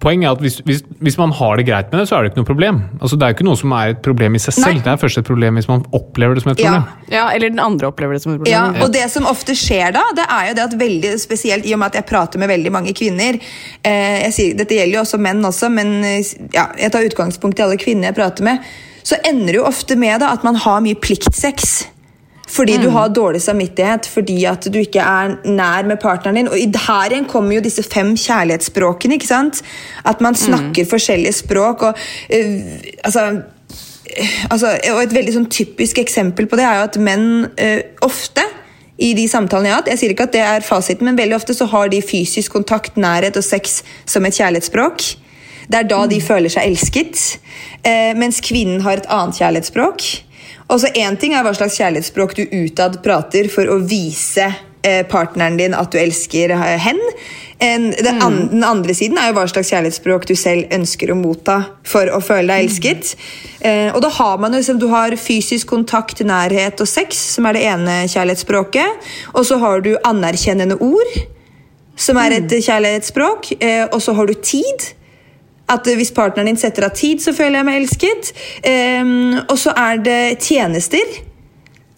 [0.00, 0.24] poeng.
[0.24, 2.40] er at hvis, hvis, hvis man har det greit med det, så er det ikke
[2.40, 2.80] noe problem.
[3.00, 4.78] Altså Det er jo ikke noe som er et problem i seg selv.
[4.78, 4.84] Nei.
[4.84, 6.86] Det er først et problem hvis man opplever det som et problem.
[7.12, 8.52] Ja, Eller den andre opplever det som et problem.
[8.52, 11.74] Ja, og det som ofte skjer da, det er jo det at veldig spesielt i
[11.76, 15.04] og med at jeg prater med veldig mange kvinner eh, jeg sier, Dette gjelder jo
[15.04, 18.72] også menn også, men eh, ja, jeg tar utgangspunkt i alle kvinner jeg prater med.
[19.02, 21.72] Så ender det jo ofte med da, at man har mye pliktsex.
[22.52, 26.50] Fordi du har dårlig samvittighet, fordi at du ikke er nær med partneren din.
[26.52, 29.16] Og her igjen kommer jo disse fem kjærlighetsspråkene.
[29.16, 29.62] ikke sant?
[30.04, 31.82] At man snakker forskjellige språk.
[31.82, 33.42] og uh, altså
[34.50, 38.44] altså, og Et veldig sånn typisk eksempel på det er jo at menn uh, ofte
[39.02, 41.34] i de samtalene jeg har hatt, jeg sier ikke at det er fasiten, men veldig
[41.38, 45.06] ofte så har de fysisk kontakt, nærhet og sex som et kjærlighetsspråk.
[45.72, 47.22] Det er da de føler seg elsket.
[47.86, 50.06] Uh, mens kvinnen har et annet kjærlighetsspråk.
[50.72, 54.46] Og så Én ting er hva slags kjærlighetsspråk du utad prater for å vise
[54.82, 57.00] eh, partneren din at du elsker eh, hen.
[57.62, 61.18] En, den, an, den andre siden er jo hva slags kjærlighetsspråk du selv ønsker å
[61.18, 63.12] motta for å føle deg elsket.
[63.60, 67.46] Eh, og da har man jo liksom, Du har fysisk kontakt, nærhet og sex, som
[67.46, 69.12] er det ene kjærlighetsspråket.
[69.36, 71.20] Og så har du anerkjennende ord,
[72.00, 73.54] som er et kjærlighetsspråk.
[73.60, 74.90] Eh, og så har du tid.
[75.72, 78.32] At hvis partneren din setter av tid, så føler jeg meg elsket.
[78.68, 81.14] Um, og så er det tjenester.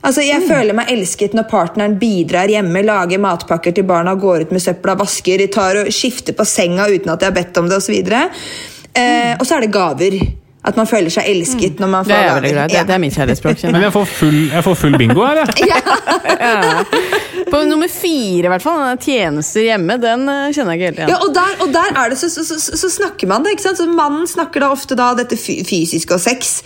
[0.04, 4.50] Altså, Jeg føler meg elsket når partneren bidrar hjemme, lager matpakker til barna, går ut
[4.52, 7.78] med søpla, vasker, tar og skifter på senga uten at jeg har bedt om det
[7.80, 7.94] osv.
[8.04, 10.18] Eh, og så er det gaver.
[10.64, 12.40] At man føler seg elsket når man Det får er gaver.
[12.40, 12.70] veldig greit.
[12.70, 12.84] Det, Ja.
[12.88, 13.64] det er mitt kjærlighetsspråk.
[13.72, 13.92] Men jeg.
[13.92, 15.82] får full, jeg får full bingo her, jeg.
[17.54, 18.82] På nummer fire, i hvert fall.
[18.98, 19.96] Tjenester hjemme.
[20.02, 21.12] Den eh, kjenner jeg ikke helt igjen.
[21.12, 23.54] Ja, og der, og der er det så, så, så, så snakker man det.
[23.54, 23.78] ikke sant?
[23.78, 26.56] Så Mannen snakker da ofte da dette fysiske og sex.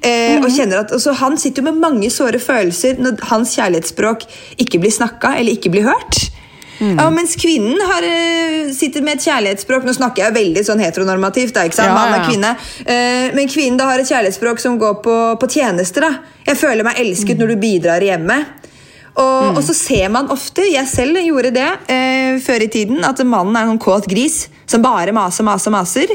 [0.00, 3.52] Eh, og kjenner at, og så Han sitter jo med mange såre følelser når hans
[3.58, 4.24] kjærlighetsspråk
[4.64, 6.30] ikke blir snakka eller ikke blir hørt.
[6.80, 11.52] Ja, Mens kvinnen har, eh, sitter med et kjærlighetsspråk Nå snakker jeg veldig sånn heteronormativt.
[11.52, 11.66] Da?
[11.68, 12.06] Ja, ja.
[12.16, 12.54] og kvinne.
[12.86, 16.08] Eh, men kvinnen da har et kjærlighetsspråk som går på, på tjenester.
[16.08, 16.40] da.
[16.48, 18.14] Jeg føler meg elsket når du bidrar i
[19.18, 23.18] Og, og så ser man ofte, jeg selv gjorde det eh, før i tiden, at
[23.26, 26.14] mannen er en kåt gris som bare maser, maser, maser.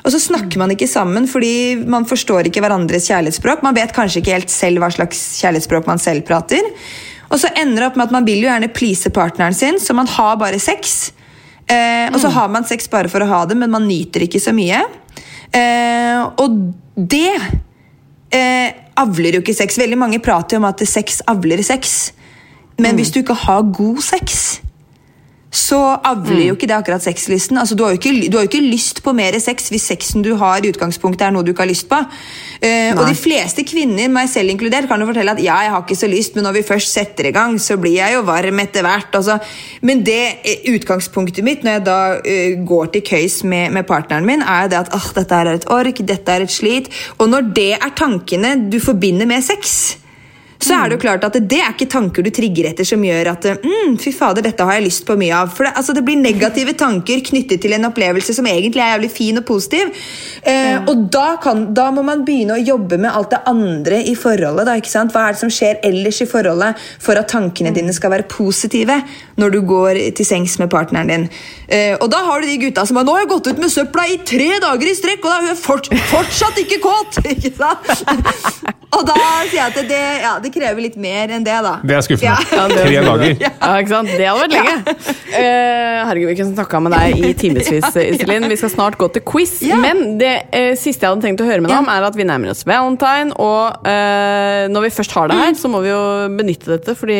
[0.00, 3.64] Og så snakker man ikke sammen fordi man forstår ikke hverandres kjærlighetsspråk.
[3.66, 6.64] Man vet kanskje ikke helt selv hva slags kjærlighetsspråk man selv prater.
[7.30, 9.94] Og så ender det opp med at man vil jo gjerne please partneren sin, så
[9.94, 11.12] man har bare sex.
[11.70, 14.40] Eh, og så har man sex bare for å ha det, men man nyter ikke
[14.42, 14.80] så mye.
[15.54, 16.56] Eh, og
[16.96, 17.36] det
[18.34, 19.78] eh, avler jo ikke sex.
[19.78, 22.14] Veldig mange prater jo om at sex avler sex.
[22.80, 24.60] Men hvis du ikke har god sex,
[25.50, 27.58] så avler jo ikke det akkurat sexlysten.
[27.58, 30.36] Altså, du, har ikke, du har jo ikke lyst på mer sex hvis sexen du
[30.38, 31.98] har i utgangspunktet er noe du ikke har lyst på.
[31.98, 35.82] Uh, og de fleste kvinner, meg selv inkludert, kan jo fortelle at ja, jeg har
[35.82, 38.62] ikke så lyst, men når vi først setter i gang, så blir jeg jo varm
[38.62, 39.10] etter hvert.
[39.18, 39.40] Altså.
[39.82, 44.28] Men det eh, utgangspunktet mitt når jeg da uh, går til køys med, med partneren
[44.28, 46.92] min, er det at dette er et ork, dette er et slit.
[47.18, 49.99] Og når det er tankene du forbinder med sex
[50.60, 53.32] så er det jo klart at det er ikke tanker du trigger etter som gjør
[53.32, 55.52] at mm, fy fader, dette har jeg lyst på mye av.
[55.56, 59.10] For det, altså, det blir negative tanker knyttet til en opplevelse som egentlig er jævlig
[59.14, 59.92] fin og positiv.
[60.42, 64.14] Eh, Og da, kan, da må man begynne å jobbe med alt det andre i
[64.18, 64.68] forholdet.
[64.68, 65.14] Da, ikke sant?
[65.14, 69.00] Hva er det som skjer ellers i forholdet for at tankene dine skal være positive
[69.40, 71.26] når du går til sengs med partneren din.
[71.70, 73.70] Eh, og da har du de gutta som bare 'Nå har jeg gått ut med
[73.72, 77.52] søpla i tre dager i strekk, og da er hun fort, fortsatt ikke kåt!' Ikke
[77.56, 77.86] sant?
[78.96, 79.16] og da
[79.48, 81.74] sier jeg at det, ja, det krever litt mer enn det, da.
[81.86, 82.36] Det er skuffende.
[82.52, 82.64] Ja.
[82.76, 83.34] Tre dager.
[83.40, 84.10] Ja, ikke sant?
[84.12, 84.96] Det hadde vært lenge.
[85.30, 87.70] Eh, herregud, vi kunne snakka med deg i timevis,
[88.14, 88.46] Iselin.
[88.50, 89.56] Vi skal snart gå til quiz.
[89.66, 89.78] Ja.
[89.82, 92.26] Men det eh, siste jeg hadde tenkt å høre med deg om, er at vi
[92.28, 93.34] nærmer oss valentine.
[93.40, 96.00] Og eh, når vi først har det her, så må vi jo
[96.38, 97.18] benytte dette, Fordi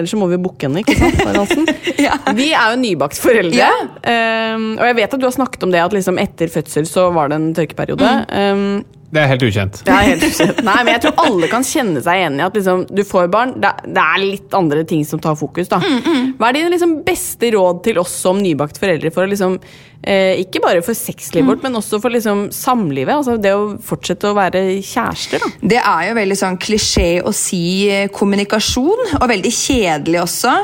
[0.00, 0.84] ellers så må vi jo booke henne.
[0.84, 1.74] ikke sant?
[2.00, 2.14] Ja.
[2.36, 3.58] Vi er jo nybakt foreldre.
[3.58, 3.72] Ja.
[4.00, 7.10] Eh, og jeg vet at du har snakket om det at liksom etter fødsel så
[7.14, 8.14] var det en tørkeperiode.
[8.30, 8.64] Eh,
[9.10, 9.80] Det er helt ukjent.
[9.86, 10.60] det er helt ukjent.
[10.66, 13.56] Nei, men jeg tror alle kan kjenne seg igjen i at liksom, du får barn.
[13.62, 15.70] Det, det er litt andre ting som tar fokus.
[15.72, 15.80] da.
[15.82, 19.58] Hva er dine liksom, beste råd til oss som nybakte foreldre for å liksom,
[20.02, 23.14] eh, ikke bare for sexlivet vårt, men også for liksom, samlivet?
[23.14, 25.42] Altså det å fortsette å være kjærester.
[25.42, 25.68] da.
[25.74, 30.54] Det er jo veldig sånn klisjé å si eh, kommunikasjon, og veldig kjedelig også.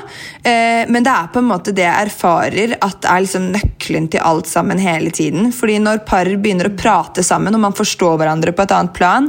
[0.47, 4.25] Eh, men det er på en måte det jeg erfarer at er liksom nøkkelen til
[4.25, 5.51] alt sammen hele tiden.
[5.55, 9.29] Fordi når par begynner å prate sammen, og man forstår hverandre på et annet plan,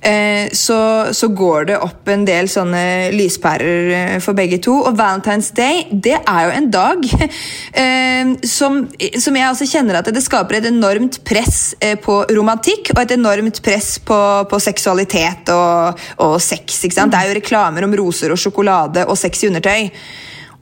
[0.00, 0.80] eh, så,
[1.14, 2.84] så går det opp en del sånne
[3.14, 4.78] lyspærer eh, for begge to.
[4.82, 7.08] Og Valentine's Day, det er jo en dag
[7.82, 8.82] eh, som,
[9.18, 13.14] som jeg også kjenner at det skaper et enormt press eh, på romantikk, og et
[13.16, 14.18] enormt press på,
[14.48, 16.82] på seksualitet og, og sex.
[16.86, 19.88] Det er jo reklamer om roser og sjokolade og sexy undertøy.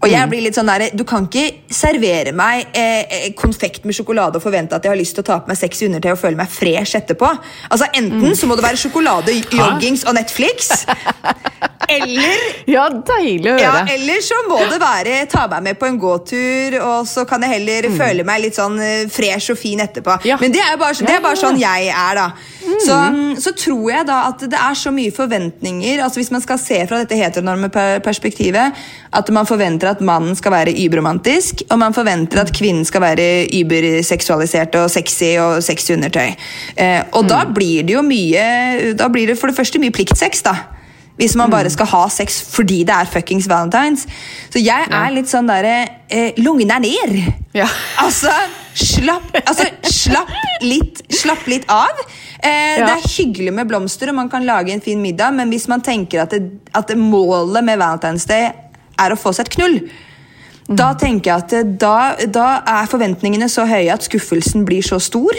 [0.01, 3.97] Og jeg blir litt sånn der, Du kan ikke servere meg eh, eh, konfekt med
[3.97, 6.21] sjokolade og forvente at jeg har lyst til å ta på meg sexy undertøy og
[6.23, 7.29] føle meg fresh etterpå.
[7.69, 10.71] Altså Enten så må det være sjokolade, joggings og Netflix.
[11.91, 12.39] Eller
[12.71, 13.63] Ja, deilig å høre.
[13.65, 17.43] ja, eller så må det være ta meg med på en gåtur, og så kan
[17.43, 20.21] jeg heller føle meg litt sånn eh, fresh og fin etterpå.
[20.21, 20.29] Mm.
[20.29, 20.37] Ja.
[20.39, 22.29] Men det er, bare, det er bare sånn jeg er, da.
[22.85, 22.97] Så,
[23.43, 26.77] så tror jeg da at det er så mye forventninger altså Hvis man skal se
[26.87, 27.67] fra dette heteronorme
[28.05, 28.77] perspektivet,
[29.11, 33.47] at man forventer at mannen skal være überromantisk, og man forventer at kvinnen skal være
[33.61, 36.35] überseksualisert og sexy og sexy undertøy.
[36.77, 40.43] Eh, og da blir det jo mye Da blir det for det første mye pliktsex,
[40.47, 40.55] da.
[41.21, 44.07] Hvis man bare skal ha sex fordi det er fuckings valentines.
[44.49, 45.75] Så jeg er litt sånn derre
[46.09, 47.19] eh, Lungene er ned!
[47.53, 47.67] Ja.
[48.01, 48.31] Altså,
[48.79, 50.31] slapp, altså, slapp,
[50.65, 51.93] litt, slapp litt av.
[52.41, 52.87] Eh, Ja.
[52.87, 55.83] Det er hyggelig med blomster, og man kan lage en fin middag, men hvis man
[55.85, 58.49] tenker at, det, at det målet med Valentine's Day
[59.01, 59.81] er å få seg et knull,
[60.71, 61.95] da tenker jeg at da,
[62.31, 65.35] da er forventningene så høye at skuffelsen blir så stor.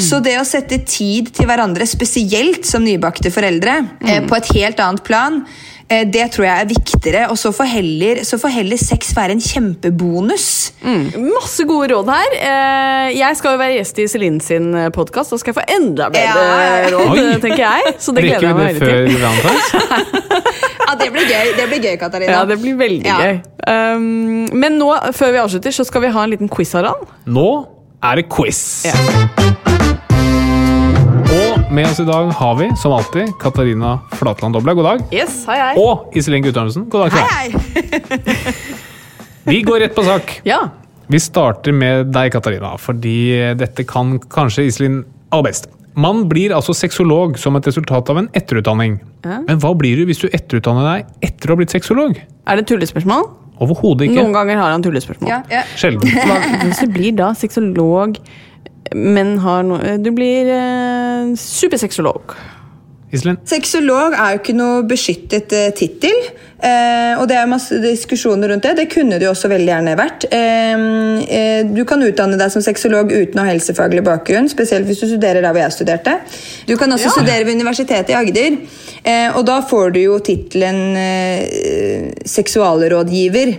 [0.00, 3.74] Så det å sette tid til hverandre, spesielt som nybakte foreldre,
[4.08, 5.44] eh, på et helt annet plan,
[5.90, 7.24] eh, det tror jeg er viktigere.
[7.30, 10.46] Og så får heller, så får heller sex være en kjempebonus.
[10.82, 12.32] Masse gode råd her.
[12.40, 16.08] Eh, Jeg skal jo være gjest i Celine sin podkast, og skal jeg få enda
[16.08, 16.88] bedre Ja.
[16.90, 17.40] råd, Oi.
[17.40, 17.94] tenker jeg.
[18.00, 19.18] Så det gleder jeg meg det veldig til.
[19.18, 20.42] før
[20.88, 22.32] Ja, Det blir gøy, det blir gøy Katarina.
[22.32, 23.18] Ja, det blir veldig Ja.
[23.18, 23.42] gøy.
[23.68, 27.06] Um, men nå, før vi avslutter, så skal vi ha en liten quiz, Harald.
[27.26, 27.66] Nå
[28.02, 28.84] er det quiz.
[28.86, 28.92] Ja.
[31.72, 34.74] Med oss i dag har vi, som alltid, Katarina Flatland Dobla.
[34.74, 35.04] God dag.
[35.10, 35.70] Yes, hei, hei.
[35.80, 36.84] Og Iselin Guttormsen.
[36.92, 37.14] God dag.
[37.16, 38.52] Hei, hei!
[39.48, 40.34] Vi går rett på sak.
[40.44, 40.58] Ja.
[41.08, 43.14] Vi starter med deg, Katarina, fordi
[43.56, 45.00] dette kan kanskje Iselin
[45.32, 45.70] aller best.
[45.96, 49.00] Man blir altså sexolog som et resultat av en etterutdanning.
[49.24, 52.20] Men hva blir du hvis du etterutdanner deg etter å ha blitt sexolog?
[52.20, 53.30] Er det tullespørsmål?
[53.64, 54.20] Overhodet ikke.
[54.20, 55.32] Noen ganger har han tullespørsmål.
[55.32, 55.64] Ja, ja.
[55.80, 56.12] Sjelden.
[56.20, 58.20] Hva, hvis du blir da sexolog,
[58.94, 62.34] men har noe Du blir eh, supersexolog.
[63.12, 63.36] Iselin?
[63.44, 66.16] Sexolog er jo ikke noe beskyttet eh, tittel.
[66.64, 68.72] eh, og det er masse diskusjoner rundt det.
[68.78, 70.24] Det kunne det jo også veldig gjerne vært.
[70.32, 70.84] Eh,
[71.28, 75.10] eh, du kan utdanne deg som sexolog uten å ha helsefaglig bakgrunn, spesielt hvis du
[75.10, 76.16] studerer der hvor jeg studerte.
[76.70, 78.56] Du kan også studere ved Universitetet i Agder,
[79.04, 83.52] eh, og da får du jo tittelen eh, seksualrådgiver.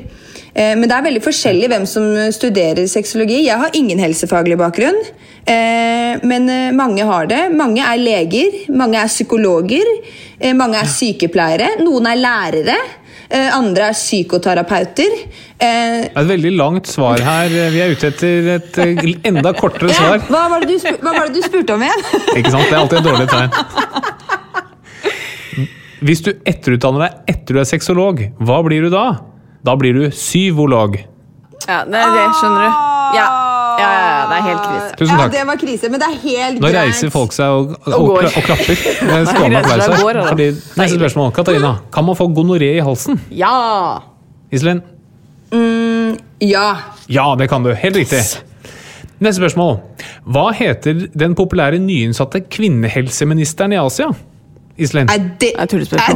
[0.56, 3.46] Eh, Men det er veldig forskjellig hvem som studerer sexologi.
[3.48, 7.50] Jeg har ingen helsefaglig bakgrunn, eh, men eh, mange har det.
[7.52, 9.84] Mange er leger, mange er psykologer,
[10.40, 12.78] eh, mange er sykepleiere, noen er lærere.
[13.34, 15.12] Eh, andre er psykoterapeuter.
[15.58, 17.50] Eh, Det er et veldig langt svar her.
[17.74, 20.20] Vi er ute etter et eh, enda kortere ja, svar.
[20.30, 22.04] hva, var det du spur, hva var det du spurte om igjen?
[22.38, 22.68] Ikke sant?
[22.70, 23.50] Det er alltid et dårlig tegn.
[26.04, 29.06] Hvis du etterutdanner deg etter du er sexolog, hva blir du da?
[29.64, 31.00] Da blir du syvolog.
[31.64, 32.70] Ja, det, det skjønner du.
[33.16, 33.43] Ja
[34.34, 34.96] det er helt krise.
[35.00, 36.90] Tusen Ja, det var krise, men det er helt Nå greit.
[36.90, 38.82] reiser folk seg og, og, Og og, klapper.
[39.04, 40.24] Applaus her.
[40.28, 40.48] Fordi,
[40.80, 41.32] neste spørsmål.
[41.36, 43.22] Katarina, kan man få gonoré i halsen?
[43.32, 43.54] Ja!
[44.54, 44.82] Iselin?
[46.42, 46.68] Ja.
[47.10, 47.74] Ja, det kan du.
[47.78, 48.22] Helt riktig.
[49.24, 49.78] Neste spørsmål.
[50.26, 54.10] Hva heter den populære nyinnsatte kvinnehelseministeren i Asia?
[54.78, 55.10] Iselin?
[55.14, 55.66] Er det, er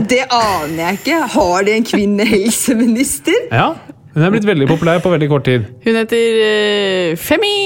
[0.09, 1.19] det aner jeg ikke.
[1.35, 3.37] Har de en kvinnehelseminister?
[3.51, 3.69] Ja,
[4.13, 5.65] hun er blitt veldig populær på veldig kort tid.
[5.85, 7.57] Hun heter uh, Femi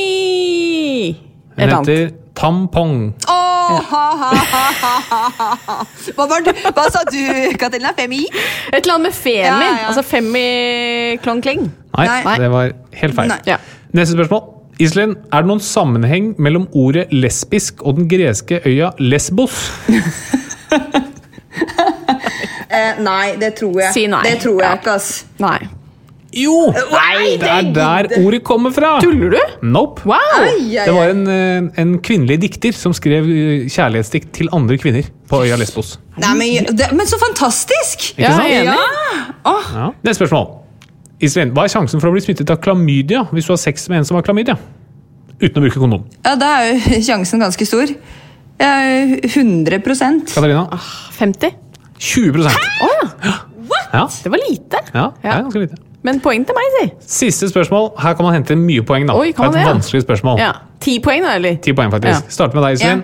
[1.56, 1.88] Hun Et annet.
[1.88, 3.14] heter Tampong.
[3.30, 5.76] Åh, ha, ha, ha, ha, ha.
[6.16, 7.20] Hva, var hva sa du,
[7.60, 7.92] Katarina?
[7.98, 8.24] Femi?
[8.72, 9.44] Et eller annet med Femi.
[9.46, 9.88] Ja, ja.
[9.92, 11.68] Altså Femi Klong Kleng.
[11.98, 12.38] Nei, Nei.
[12.42, 12.72] det var
[13.04, 13.36] helt feil.
[13.48, 13.60] Ja.
[13.94, 14.48] Neste spørsmål.
[14.82, 19.60] Iselin, er det noen sammenheng mellom ordet lesbisk og den greske øya Lesbos?
[22.72, 23.92] Eh, nei, det tror jeg.
[23.92, 24.22] Si nei.
[24.24, 24.76] Det tror jeg Ja.
[24.80, 25.26] ikke, ass.
[25.44, 25.58] Nei.
[26.32, 26.72] Jo!
[26.72, 28.94] Nei, Det er der ordet kommer fra!
[29.04, 29.40] Tuller du?
[29.68, 30.06] Nope.
[30.08, 30.16] Wow!
[30.38, 34.78] Ai, ai, Det var en, eh, en kvinnelig dikter som skrev eh, kjærlighetsdikt til andre
[34.80, 35.98] kvinner på øya Lesbos.
[36.24, 38.14] Nei, men, det, men så fantastisk!
[38.14, 38.48] Ikke Ja, sant?
[38.48, 38.78] jeg er enig.
[38.78, 39.26] Ja.
[39.52, 39.68] Oh.
[39.76, 39.90] Ja.
[40.08, 40.48] Neste spørsmål.
[41.22, 44.00] Iselin, hva er sjansen for å bli smittet av klamydia hvis du har sex med
[44.02, 44.56] en som har klamydia?
[45.42, 46.08] Uten å bruke kondom.
[46.26, 47.92] ja, da er jo sjansen ganske stor.
[48.62, 49.82] Eh, 100
[50.32, 50.68] Katarina?
[51.20, 51.56] 50?
[52.02, 52.90] 20 Å
[53.22, 53.36] ja.
[53.92, 54.80] Ja, Det var lite.
[54.96, 55.78] ja, det er ganske lite.
[56.04, 56.86] Men poeng til meg, si.
[57.30, 57.92] Siste spørsmål.
[58.02, 59.06] Her kan man hente mye poeng.
[59.08, 59.14] da.
[59.14, 59.74] Oi, kan det er et det, ja.
[59.76, 60.40] vanskelig spørsmål.
[60.42, 60.52] Ja.
[60.82, 61.60] Ti poeng, da, eller?
[61.62, 62.26] Ti poeng, faktisk.
[62.26, 62.34] Ja.
[62.38, 63.04] Starter med deg, Iselin.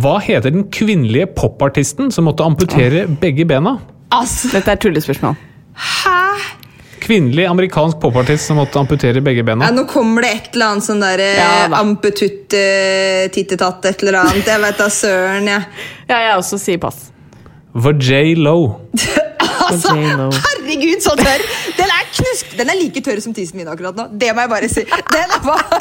[0.00, 3.74] Hva heter den kvinnelige popartisten som måtte amputere begge bena?
[4.14, 5.36] Altså, Dette er tullespørsmål.
[5.74, 6.16] hæ?
[7.00, 9.64] Kvinnelig amerikansk popartist som måtte amputere begge bena.
[9.66, 11.80] Ja, nå kommer det et eller annet sånn der Ja, eh, da.
[11.80, 12.54] ampetutt
[13.34, 14.46] tittetatt et eller annet.
[14.46, 15.64] Jeg vet da søren, jeg.
[16.08, 17.08] Ja, jeg også sier pass.
[17.74, 18.34] For J.
[18.36, 18.76] Lo.
[19.70, 21.42] Altså, herregud, så tørr!
[22.20, 22.54] Knusk...
[22.60, 24.06] Den er like tørr som tissen min akkurat nå.
[24.20, 24.84] Det må jeg bare si.
[24.84, 25.80] Den bare...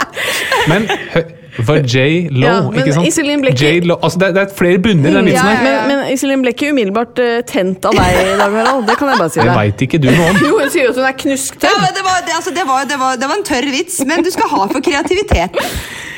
[0.71, 1.27] Men hø-
[1.65, 2.27] for J.
[2.31, 3.07] Lo, Ja, men ikke sant?
[3.07, 3.79] Ikke- J.
[3.89, 3.97] Lo.
[4.03, 5.69] Altså, det, er, det er flere bunner i den vitsen Ja, her.
[5.71, 8.85] ja, Men, men Iselin ble ikke umiddelbart eh, tent av deg i dag, Harald.
[8.87, 10.41] Det kan jeg bare si Det veit ikke du noe om.
[10.49, 11.79] Jo, hun sier at hun er Ja, knusktørr.
[11.83, 14.31] men det, var, det, altså, det, det, var, det var en tørr vits, men du
[14.31, 15.57] skal ha for kreativitet.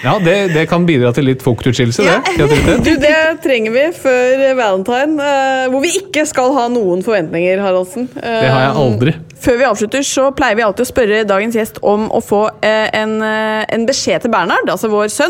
[0.02, 2.48] Ja, det, det kan bidra til litt fuktutskillelse, det.
[2.82, 7.62] Du, det trenger vi før eh, valentine, eh, hvor vi ikke skal ha noen forventninger,
[7.62, 8.08] Haraldsen.
[8.18, 9.14] Eh, Det har jeg aldri.
[9.42, 12.90] Før vi avslutter, så pleier vi alltid å spørre dagens gjest om å få eh,
[12.98, 15.21] en, eh, en beskjed til Bernhard, altså vår sønn.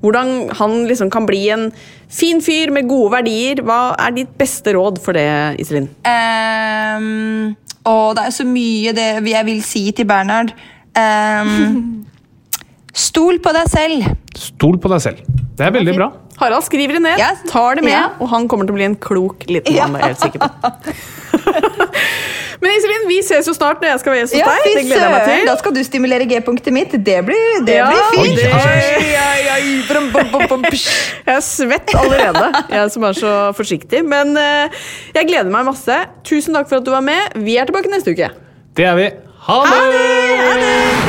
[0.00, 1.68] Hvordan han liksom kan bli en
[2.10, 3.62] fin fyr med gode verdier.
[3.66, 5.26] Hva er ditt beste råd for det,
[5.62, 5.88] Iselin?
[6.04, 7.56] Um,
[7.90, 10.52] og det er så mye det jeg vil si til Bernhard.
[10.96, 12.06] Um,
[13.06, 14.10] stol på deg selv.
[14.36, 15.22] Stol på deg selv.
[15.56, 16.10] Det er veldig bra.
[16.40, 17.34] Harald skriver det ned, Ja.
[17.50, 18.06] tar det med, Ja.
[18.18, 19.86] og han kommer til å bli en klok liten Ja.
[19.86, 20.00] mann.
[20.00, 20.48] Er jeg helt sikker på.
[22.60, 24.64] Men Iselin, vi ses jo snart når jeg skal være gjest hos Ja, deg.
[24.76, 25.46] Det gleder jeg meg til.
[25.48, 26.92] Da skal du stimulere G-punktet mitt.
[26.92, 28.36] Det blir, det Ja, blir fint.
[28.36, 30.62] det- Oi, oi, ai, brum, bum, bum, bum.
[30.70, 32.44] Jeg er svett allerede,
[32.74, 34.04] jeg som er så forsiktig.
[34.04, 34.68] Men uh,
[35.14, 35.96] jeg gleder meg masse.
[36.28, 37.32] Tusen takk for at du var med.
[37.40, 38.28] Vi er tilbake neste uke.
[38.76, 39.08] Det er vi.
[39.48, 41.00] Ha det!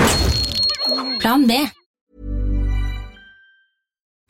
[1.22, 1.60] Plan B.